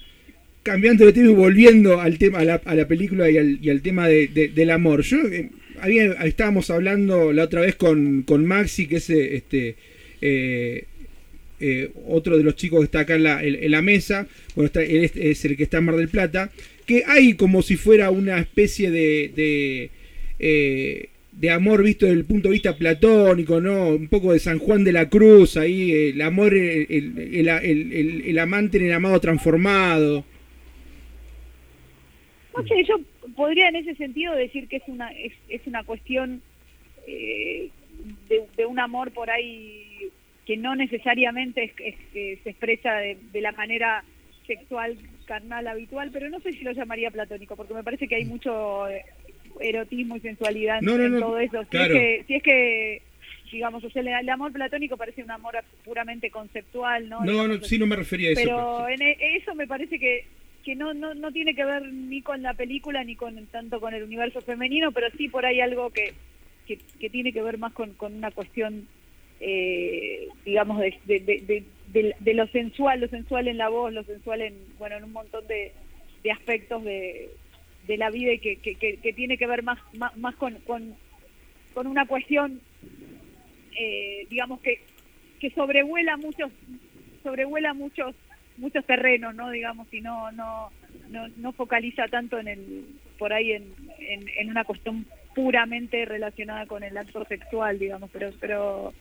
Cambiando 0.64 1.06
de 1.08 1.14
tema 1.14 1.32
y 1.32 1.34
volviendo 1.34 2.00
al 2.00 2.20
tema, 2.20 2.38
a 2.40 2.46
la, 2.46 2.62
a 2.64 2.76
la 2.76 2.88
película 2.88 3.28
y 3.32 3.38
al, 3.40 3.58
y 3.60 3.72
al 3.72 3.82
tema 3.82 4.08
de, 4.08 4.28
de- 4.28 4.50
del 4.50 4.70
amor. 4.70 5.02
Yo 5.02 5.18
eh, 5.28 5.50
había, 5.80 6.12
estábamos 6.24 6.70
hablando 6.70 7.34
la 7.34 7.46
otra 7.46 7.62
vez 7.62 7.76
con, 7.76 8.22
con 8.22 8.46
Maxi, 8.46 8.86
que 8.88 8.98
es 8.98 9.10
eh, 9.10 9.38
este 9.38 9.76
eh, 10.22 10.86
eh, 11.62 11.92
otro 12.08 12.38
de 12.38 12.44
los 12.44 12.56
chicos 12.56 12.80
que 12.80 12.86
está 12.86 13.00
acá 13.02 13.16
en 13.16 13.24
la, 13.24 13.44
en- 13.44 13.72
la 13.72 13.82
mesa. 13.82 14.28
Bueno, 14.56 14.66
está, 14.68 14.82
es, 14.84 15.46
el 15.46 15.56
que 15.56 15.64
está 15.64 15.78
en 15.78 15.86
Mar 15.86 15.96
del 15.96 16.10
Plata. 16.10 16.52
Que 16.86 17.04
hay 17.08 17.36
como 17.36 17.62
si 17.62 17.78
fuera 17.78 18.10
una 18.12 18.40
especie 18.40 18.92
de, 18.92 19.90
eh, 20.40 21.10
de 21.32 21.50
amor 21.52 21.84
visto 21.84 22.06
desde 22.06 22.20
el 22.20 22.26
punto 22.26 22.50
de 22.50 22.54
vista 22.54 22.76
platónico, 22.76 23.62
¿no? 23.62 23.90
Un 23.90 24.08
poco 24.10 24.34
de 24.34 24.40
San 24.40 24.60
Juan 24.60 24.84
de 24.84 24.92
la 24.92 25.08
Cruz, 25.08 25.56
ahí, 25.58 25.92
el 25.92 26.22
amor, 26.22 26.54
el, 26.54 26.88
el, 26.90 28.24
el- 28.26 28.40
amante 28.40 28.78
en 28.78 28.86
el 28.88 28.94
amado 28.94 29.20
transformado. 29.22 30.26
No 32.58 32.68
sé, 32.68 32.84
yo 32.88 33.00
podría 33.36 33.70
en 33.70 33.78
ese 33.78 33.96
sentido 33.96 34.36
decir 34.36 34.68
que 34.68 34.78
es 34.78 34.84
una 34.88 35.10
es, 35.12 35.32
es 35.48 35.62
una 35.68 35.84
cuestión 35.84 36.42
eh, 37.08 37.70
de 38.58 38.66
un 38.66 38.80
amor 38.80 39.12
por 39.12 39.30
ahí 39.30 40.10
que 40.52 40.58
no 40.58 40.76
necesariamente 40.76 41.64
es, 41.64 41.72
es- 41.80 41.96
que 42.12 42.40
se 42.44 42.50
expresa 42.50 42.94
de, 42.96 43.18
de 43.32 43.40
la 43.40 43.54
manera 43.54 44.04
sexual 44.46 44.98
carnal 45.26 45.66
habitual, 45.66 46.10
pero 46.12 46.30
no 46.30 46.42
sé 46.42 46.52
si 46.52 46.66
lo 46.66 46.74
llamaría 46.74 47.10
platónico, 47.10 47.56
porque 47.56 47.74
me 47.74 47.86
parece 47.86 48.06
que 48.06 48.16
hay 48.16 48.26
mucho 48.26 48.86
eh, 48.90 49.06
erotismo 49.62 50.18
y 50.18 50.20
sensualidad 50.20 50.80
en, 50.80 50.86
No, 50.86 50.98
no, 50.98 51.06
en 51.06 51.12
no, 51.14 51.20
todo 51.20 51.40
eso. 51.40 51.62
Si, 51.64 51.70
claro. 51.70 51.94
es 51.96 52.02
que, 52.02 52.24
si 52.28 52.36
es 52.36 52.44
que, 52.44 53.02
digamos, 53.50 53.82
o 53.86 53.90
sea, 53.90 54.02
el, 54.02 54.10
el 54.10 54.28
amor 54.30 54.52
platónico 54.52 54.98
parece 54.98 55.24
un 55.24 55.32
amor 55.32 55.56
puramente 55.86 56.30
conceptual, 56.30 57.08
¿no? 57.08 57.24
No, 57.24 57.48
no, 57.48 57.62
sí, 57.62 57.80
no 57.80 57.86
me 57.86 57.96
refería 57.96 58.28
a 58.30 58.32
eso. 58.34 58.42
pero 58.44 58.90
en 58.90 59.02
e- 59.02 59.38
eso 59.38 59.56
me 59.56 59.68
parece 59.68 60.00
que 60.00 60.26
que 60.66 60.76
no, 60.76 60.94
no 60.94 61.16
no 61.16 61.32
tiene 61.32 61.56
que 61.56 61.64
ver 61.66 61.82
ni 61.92 62.22
con 62.22 62.42
la 62.44 62.54
película 62.54 63.04
ni 63.06 63.16
con 63.16 63.48
tanto 63.48 63.80
con 63.80 63.94
el 63.96 64.04
universo 64.04 64.42
femenino 64.42 64.92
pero 64.92 65.08
sí 65.18 65.28
por 65.28 65.44
ahí 65.44 65.60
algo 65.60 65.90
que 65.90 66.14
que, 66.68 66.78
que 67.00 67.10
tiene 67.10 67.34
que 67.34 67.42
ver 67.42 67.58
más 67.58 67.74
con, 67.74 67.96
con 67.96 68.14
una 68.14 68.30
cuestión 68.30 68.88
eh, 69.42 70.30
digamos, 70.46 70.80
de, 70.80 70.94
de, 71.06 71.20
de, 71.20 72.16
de, 72.20 72.34
lo 72.34 72.48
sensual, 72.48 73.02
lo 73.02 73.08
sensual 73.08 73.48
en 73.48 73.58
la 73.58 73.70
voz, 73.70 73.92
lo 73.92 74.04
sensual 74.04 74.42
en, 74.42 74.56
bueno, 74.78 74.98
en 74.98 75.04
un 75.04 75.12
montón 75.12 75.46
de, 75.48 75.74
de 76.24 76.32
aspectos 76.32 76.84
de, 76.84 77.32
la 77.88 78.10
vida 78.10 78.32
y 78.32 78.40
que, 78.40 78.56
que, 78.58 78.76
que, 78.76 79.14
tiene 79.14 79.38
que 79.38 79.48
ver 79.48 79.64
más, 79.64 79.78
más, 79.94 80.16
más 80.16 80.36
con, 80.36 80.56
con, 80.60 80.96
con 81.74 81.88
una 81.88 82.06
cuestión, 82.06 82.62
eh, 83.78 84.26
digamos, 84.30 84.62
que, 84.62 84.80
que 85.42 85.50
sobrevuela 85.50 86.16
muchos, 86.16 86.52
sobrevuela 87.24 87.74
muchos 87.74 88.16
muchos 88.58 88.86
terrenos, 88.86 89.34
¿no? 89.36 89.50
Digamos, 89.50 89.92
y 89.92 90.02
no, 90.02 90.32
no, 90.32 90.72
no, 91.10 91.28
no 91.38 91.52
focaliza 91.52 92.08
tanto 92.08 92.38
en 92.40 92.48
el, 92.48 92.86
por 93.18 93.34
ahí 93.34 93.54
en, 93.54 93.74
en, 94.00 94.30
en 94.38 94.50
una 94.50 94.64
cuestión 94.64 95.06
puramente 95.34 96.06
relacionada 96.06 96.66
con 96.66 96.84
el 96.84 96.98
acto 96.98 97.26
sexual, 97.26 97.80
digamos, 97.80 98.10
pero, 98.12 98.30
pero, 98.40 98.94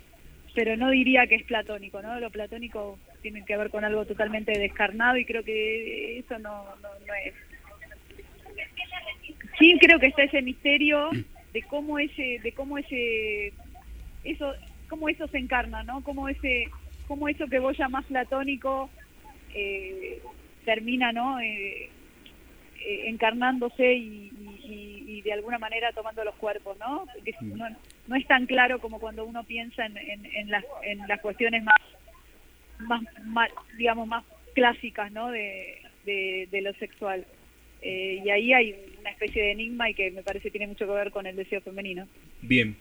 pero 0.54 0.76
no 0.76 0.90
diría 0.90 1.26
que 1.26 1.36
es 1.36 1.44
platónico, 1.44 2.02
¿no? 2.02 2.18
Lo 2.18 2.30
platónico 2.30 2.98
tiene 3.22 3.44
que 3.44 3.56
ver 3.56 3.70
con 3.70 3.84
algo 3.84 4.04
totalmente 4.04 4.58
descarnado 4.58 5.16
y 5.16 5.24
creo 5.24 5.44
que 5.44 6.18
eso 6.18 6.38
no, 6.38 6.64
no, 6.76 7.14
es. 7.24 7.34
Sí, 9.58 9.76
creo 9.80 9.98
que 9.98 10.06
está 10.06 10.22
ese 10.22 10.42
misterio 10.42 11.10
de 11.52 11.62
cómo 11.62 11.98
ese, 11.98 12.38
de 12.42 12.52
cómo 12.52 12.78
ese, 12.78 13.52
eso, 14.24 14.54
cómo 14.88 15.08
eso 15.08 15.26
se 15.28 15.38
encarna, 15.38 15.82
¿no? 15.82 16.02
Cómo 16.02 16.28
ese, 16.28 16.68
cómo 17.06 17.28
eso 17.28 17.46
que 17.46 17.58
vos 17.58 17.76
llamás 17.76 18.04
platónico 18.06 18.90
eh, 19.54 20.20
termina, 20.64 21.12
¿no? 21.12 21.40
Eh, 21.40 21.90
eh, 22.80 23.08
encarnándose 23.08 23.94
y, 23.94 24.32
y, 24.64 25.04
y, 25.06 25.22
de 25.22 25.32
alguna 25.32 25.58
manera 25.58 25.92
tomando 25.92 26.24
los 26.24 26.34
cuerpos, 26.36 26.78
¿no? 26.78 27.06
Que 27.24 27.34
no, 27.40 27.68
no 28.06 28.16
es 28.16 28.26
tan 28.26 28.46
claro 28.46 28.80
como 28.80 28.98
cuando 28.98 29.24
uno 29.24 29.44
piensa 29.44 29.84
en, 29.86 29.96
en, 29.96 30.26
en, 30.26 30.50
las, 30.50 30.64
en 30.82 30.98
las 31.06 31.20
cuestiones 31.20 31.62
más, 31.62 31.80
más, 32.78 33.02
más, 33.24 33.50
digamos, 33.76 34.08
más 34.08 34.24
clásicas, 34.54 35.12
¿no? 35.12 35.30
De, 35.30 35.82
de, 36.04 36.48
de 36.50 36.60
lo 36.62 36.72
sexual. 36.74 37.26
Eh, 37.82 38.22
y 38.24 38.30
ahí 38.30 38.52
hay 38.52 38.76
una 39.00 39.10
especie 39.10 39.42
de 39.42 39.52
enigma 39.52 39.88
y 39.90 39.94
que 39.94 40.10
me 40.10 40.22
parece 40.22 40.50
tiene 40.50 40.66
mucho 40.66 40.86
que 40.86 40.92
ver 40.92 41.10
con 41.10 41.26
el 41.26 41.36
deseo 41.36 41.60
femenino. 41.60 42.06
Bien. 42.42 42.76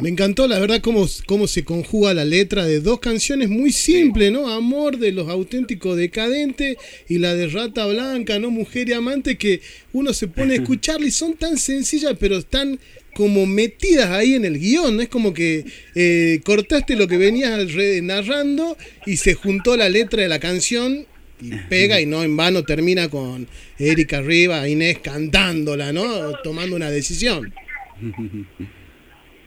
Me 0.00 0.08
encantó, 0.08 0.46
la 0.48 0.58
verdad, 0.58 0.80
cómo, 0.80 1.06
cómo 1.26 1.46
se 1.46 1.62
conjuga 1.62 2.14
la 2.14 2.24
letra 2.24 2.64
de 2.64 2.80
dos 2.80 3.00
canciones 3.00 3.50
muy 3.50 3.70
simples, 3.70 4.32
¿no? 4.32 4.48
Amor 4.48 4.98
de 4.98 5.12
los 5.12 5.28
auténticos 5.28 5.96
decadentes 5.96 6.78
y 7.08 7.18
la 7.18 7.34
de 7.34 7.48
Rata 7.48 7.86
Blanca, 7.86 8.38
¿no? 8.38 8.50
Mujer 8.50 8.88
y 8.88 8.94
amante, 8.94 9.36
que 9.36 9.60
uno 9.92 10.14
se 10.14 10.26
pone 10.26 10.54
a 10.54 10.56
escucharla 10.62 11.06
y 11.06 11.10
son 11.10 11.34
tan 11.34 11.58
sencillas, 11.58 12.14
pero 12.18 12.38
están 12.38 12.80
como 13.14 13.44
metidas 13.44 14.10
ahí 14.10 14.34
en 14.34 14.46
el 14.46 14.58
guion, 14.58 14.96
¿no? 14.96 15.02
Es 15.02 15.08
como 15.08 15.34
que 15.34 15.66
eh, 15.94 16.40
cortaste 16.44 16.96
lo 16.96 17.06
que 17.06 17.18
venías 17.18 17.60
narrando 18.02 18.78
y 19.04 19.18
se 19.18 19.34
juntó 19.34 19.76
la 19.76 19.90
letra 19.90 20.22
de 20.22 20.28
la 20.28 20.38
canción 20.38 21.06
y 21.42 21.50
pega 21.68 22.00
y 22.00 22.06
no 22.06 22.22
en 22.22 22.36
vano 22.36 22.64
termina 22.64 23.10
con 23.10 23.46
Erika 23.78 24.22
Riva, 24.22 24.66
Inés 24.66 24.98
cantándola, 25.00 25.92
¿no? 25.92 26.32
Tomando 26.42 26.76
una 26.76 26.90
decisión. 26.90 27.52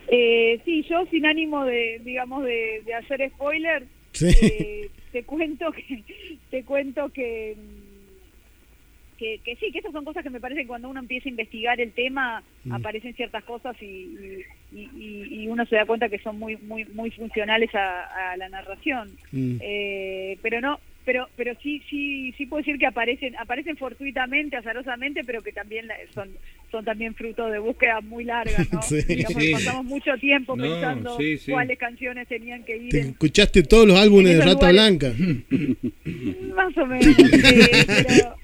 Eh, 0.08 0.60
sí, 0.66 0.84
yo 0.90 1.06
sin 1.12 1.26
ánimo 1.26 1.66
de, 1.66 2.00
digamos, 2.04 2.44
de, 2.44 2.82
de 2.86 2.94
hacer 2.94 3.30
spoiler, 3.32 3.84
Sí. 4.12 4.28
eh, 4.42 4.90
te 5.12 5.24
cuento 5.24 5.72
que, 5.72 6.04
te 6.52 6.64
cuento 6.64 7.10
que, 7.10 7.56
que, 9.18 9.40
que 9.44 9.56
sí, 9.56 9.72
que 9.72 9.80
esas 9.80 9.92
son 9.92 10.06
cosas 10.06 10.24
que 10.24 10.30
me 10.30 10.40
parecen 10.40 10.68
cuando 10.68 10.90
uno 10.90 11.00
empieza 11.00 11.30
a 11.30 11.32
investigar 11.32 11.80
el 11.80 11.94
tema, 11.94 12.44
Mm. 12.66 12.74
aparecen 12.74 13.14
ciertas 13.16 13.44
cosas 13.44 13.76
y, 13.82 13.86
y, 14.72 14.80
y- 14.96 15.28
y 15.44 15.48
uno 15.48 15.66
se 15.66 15.76
da 15.76 15.86
cuenta 15.86 16.08
que 16.10 16.20
son 16.20 16.40
muy, 16.40 16.56
muy, 16.58 16.86
muy 16.86 17.12
funcionales 17.12 17.74
a, 17.76 18.32
a 18.32 18.38
la 18.38 18.50
narración. 18.50 19.12
Mm. 19.32 19.58
Eh, 19.62 20.38
pero 20.42 20.62
no, 20.62 20.80
pero, 21.06 21.28
pero 21.36 21.54
sí, 21.62 21.82
sí, 21.90 22.34
sí 22.38 22.46
puedo 22.46 22.62
decir 22.62 22.78
que 22.80 22.86
aparecen, 22.86 23.36
aparecen 23.38 23.78
fortuitamente, 23.78 24.56
azarosamente, 24.58 25.22
pero 25.26 25.42
que 25.42 25.52
también 25.52 25.88
la- 25.88 25.96
son, 26.14 26.30
son 26.72 26.86
también 26.86 27.14
fruto 27.14 27.48
de 27.48 27.60
búsquedas 27.60 28.04
muy 28.04 28.24
largas, 28.24 28.72
¿no? 28.72 28.82
Sí. 28.82 29.02
Digamos, 29.08 29.44
Sí. 29.44 29.52
pasamos 29.52 29.86
mucho 29.86 30.18
tiempo 30.18 30.56
No, 30.56 30.64
pensando 30.64 31.18
sí, 31.18 31.38
sí. 31.38 31.52
cuáles 31.52 31.78
canciones 31.78 32.28
tenían 32.28 32.64
que 32.64 32.78
ir 32.78 32.90
Te 32.90 33.02
en- 33.02 33.08
escuchaste 33.10 33.64
todos 33.64 33.88
los 33.88 34.00
álbumes 34.00 34.38
de 34.38 34.46
Rata 34.46 34.72
lugares. 34.72 34.74
Blanca. 34.74 35.14
Más 36.56 36.78
o 36.78 36.86
menos. 36.86 37.06
sí, 37.06 37.16
pero 37.88 38.36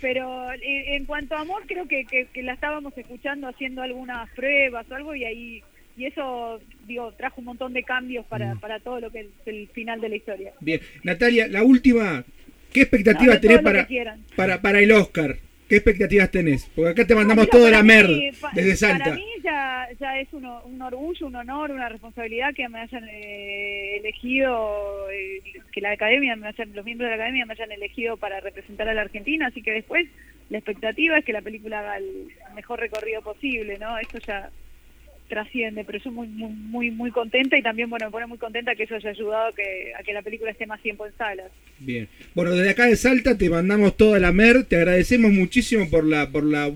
pero 0.00 0.48
en 0.62 1.04
cuanto 1.04 1.36
a 1.36 1.40
amor, 1.42 1.62
creo 1.66 1.86
que, 1.86 2.04
que, 2.06 2.26
que 2.32 2.42
la 2.42 2.54
estábamos 2.54 2.96
escuchando 2.96 3.46
haciendo 3.48 3.82
algunas 3.82 4.28
pruebas 4.30 4.86
o 4.90 4.94
algo 4.94 5.14
y 5.14 5.24
ahí 5.24 5.62
y 5.96 6.06
eso 6.06 6.60
digo 6.86 7.12
trajo 7.12 7.40
un 7.40 7.46
montón 7.46 7.72
de 7.72 7.82
cambios 7.82 8.24
para, 8.26 8.54
Mm. 8.54 8.60
para 8.60 8.80
todo 8.80 9.00
lo 9.00 9.10
que 9.10 9.20
es 9.20 9.26
el 9.46 9.68
final 9.68 10.00
de 10.00 10.08
la 10.08 10.16
historia. 10.16 10.52
Bien. 10.60 10.80
Natalia, 11.02 11.46
la 11.48 11.62
última. 11.62 12.24
¿Qué 12.72 12.80
No, 12.80 12.82
expectativas 12.84 13.40
de 13.40 13.48
tenés 13.48 13.62
para, 13.62 13.88
para, 14.36 14.62
para 14.62 14.78
el 14.80 14.92
Oscar? 14.92 15.36
¿Qué 15.68 15.76
expectativas 15.76 16.30
tenés? 16.30 16.68
Porque 16.74 16.90
acá 16.90 17.06
te 17.06 17.14
mandamos 17.14 17.44
No, 17.46 17.50
toda 17.50 17.70
la 17.70 17.82
mí, 17.82 17.88
mer 17.88 18.06
pa- 18.40 18.50
desde 18.54 18.76
Salta. 18.76 19.04
Para 19.04 19.16
mí 19.16 19.24
ya, 19.42 19.88
ya 20.00 20.18
es 20.20 20.32
un, 20.32 20.44
un 20.44 20.82
orgullo, 20.82 21.26
un 21.28 21.36
honor, 21.36 21.70
una 21.70 21.88
responsabilidad 21.88 22.52
que 22.54 22.68
me 22.68 22.80
hayan 22.80 23.04
eh, 23.08 23.96
elegido, 23.98 25.08
eh, 25.10 25.40
que 25.72 25.80
la 25.80 25.92
academia, 25.92 26.34
me 26.36 26.48
hayan, 26.48 26.72
los 26.74 26.84
miembros 26.84 27.06
de 27.10 27.16
la 27.16 27.22
academia 27.22 27.46
me 27.46 27.52
hayan 27.54 27.72
elegido 27.72 28.16
para 28.16 28.40
representar 28.40 28.88
a 28.88 28.94
la 28.94 29.02
Argentina, 29.02 29.46
así 29.46 29.62
que 29.62 29.72
después 29.72 30.06
la 30.48 30.58
expectativa 30.58 31.18
es 31.18 31.24
que 31.24 31.32
la 31.32 31.42
película 31.42 31.80
haga 31.80 31.98
el 31.98 32.28
mejor 32.54 32.80
recorrido 32.80 33.22
posible, 33.22 33.78
¿no? 33.78 33.96
Esto 33.98 34.18
ya 34.18 34.50
trasciende, 35.30 35.84
pero 35.84 35.98
yo 35.98 36.10
muy, 36.10 36.28
muy, 36.28 36.52
muy, 36.52 36.90
muy 36.90 37.10
contenta 37.10 37.56
y 37.56 37.62
también, 37.62 37.88
bueno, 37.88 38.04
me 38.06 38.12
pone 38.12 38.26
muy 38.26 38.36
contenta 38.36 38.74
que 38.74 38.82
eso 38.82 38.96
haya 38.96 39.08
ayudado 39.08 39.48
a 39.48 39.54
que, 39.54 39.92
a 39.98 40.02
que 40.02 40.12
la 40.12 40.20
película 40.20 40.50
esté 40.50 40.66
más 40.66 40.82
tiempo 40.82 41.06
en 41.06 41.16
salas. 41.16 41.50
Bien. 41.78 42.08
Bueno, 42.34 42.50
desde 42.50 42.70
acá 42.70 42.84
de 42.84 42.96
Salta 42.96 43.38
te 43.38 43.48
mandamos 43.48 43.96
toda 43.96 44.18
la 44.18 44.32
mer. 44.32 44.64
Te 44.64 44.76
agradecemos 44.76 45.32
muchísimo 45.32 45.88
por 45.88 46.04
la, 46.04 46.30
por 46.30 46.44
la, 46.44 46.70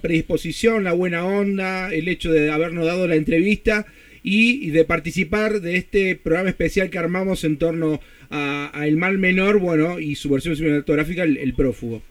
predisposición, 0.00 0.84
la 0.84 0.92
buena 0.92 1.26
onda, 1.26 1.92
el 1.92 2.08
hecho 2.08 2.32
de 2.32 2.50
habernos 2.50 2.86
dado 2.86 3.06
la 3.06 3.16
entrevista 3.16 3.86
y, 4.22 4.70
de 4.70 4.84
participar 4.84 5.60
de 5.60 5.76
este 5.76 6.16
programa 6.16 6.48
especial 6.48 6.90
que 6.90 6.98
armamos 6.98 7.44
en 7.44 7.58
torno 7.58 8.00
a, 8.30 8.70
El 8.86 8.96
Mal 8.96 9.18
Menor, 9.18 9.58
bueno, 9.58 9.98
y 9.98 10.14
su 10.14 10.30
versión 10.30 10.56
cinematográfica, 10.56 11.24
El 11.24 11.54
Prófugo. 11.54 12.02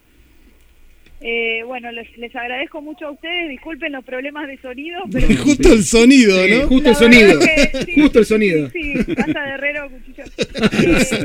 Eh, 1.20 1.62
bueno, 1.64 1.90
les, 1.90 2.16
les 2.16 2.34
agradezco 2.36 2.80
mucho 2.80 3.06
a 3.06 3.10
ustedes, 3.10 3.48
disculpen 3.48 3.90
los 3.92 4.04
problemas 4.04 4.46
de 4.46 4.56
sonido, 4.58 5.00
pero... 5.10 5.26
Justo 5.42 5.72
el 5.72 5.82
sonido, 5.82 6.44
Sí, 6.44 6.50
¿no? 6.54 6.68
justo 6.68 6.88
el 6.90 6.94
sonido. 6.96 7.38
que 7.40 7.84
sí, 7.86 7.94
Justo 8.00 8.18
el 8.20 8.24
sonido. 8.26 8.70
Sí, 8.70 8.94
sí, 9.04 9.14
casa 9.16 9.40
de 9.42 9.50
herrero, 9.50 9.90
cuchillo. 9.90 10.24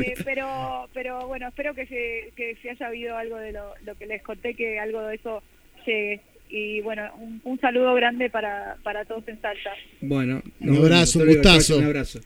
Eh, 0.04 0.14
pero, 0.24 0.88
pero 0.92 1.26
bueno, 1.28 1.48
espero 1.48 1.74
que 1.74 1.86
se, 1.86 2.32
que 2.36 2.56
se 2.60 2.70
haya 2.70 2.86
habido 2.88 3.16
algo 3.16 3.36
de 3.36 3.52
lo, 3.52 3.72
lo 3.84 3.94
que 3.94 4.06
les 4.06 4.22
conté, 4.22 4.54
que 4.54 4.78
algo 4.80 5.00
de 5.02 5.14
eso 5.14 5.42
llegue. 5.86 6.20
Y 6.50 6.80
bueno, 6.82 7.10
un, 7.18 7.40
un 7.44 7.60
saludo 7.60 7.94
grande 7.94 8.30
para, 8.30 8.76
para 8.82 9.04
todos 9.04 9.26
en 9.28 9.40
Salta. 9.40 9.70
Bueno, 10.00 10.42
Un 10.60 10.76
abrazo, 10.76 11.20
un 11.20 11.26
gustazo. 11.28 11.78
Un 11.78 11.84
abrazo. 11.84 12.20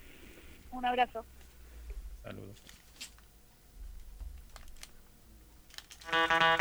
Un 0.72 0.84
abrazo. 0.84 1.24
Saludos. 2.22 2.62
Hey! 6.10 6.58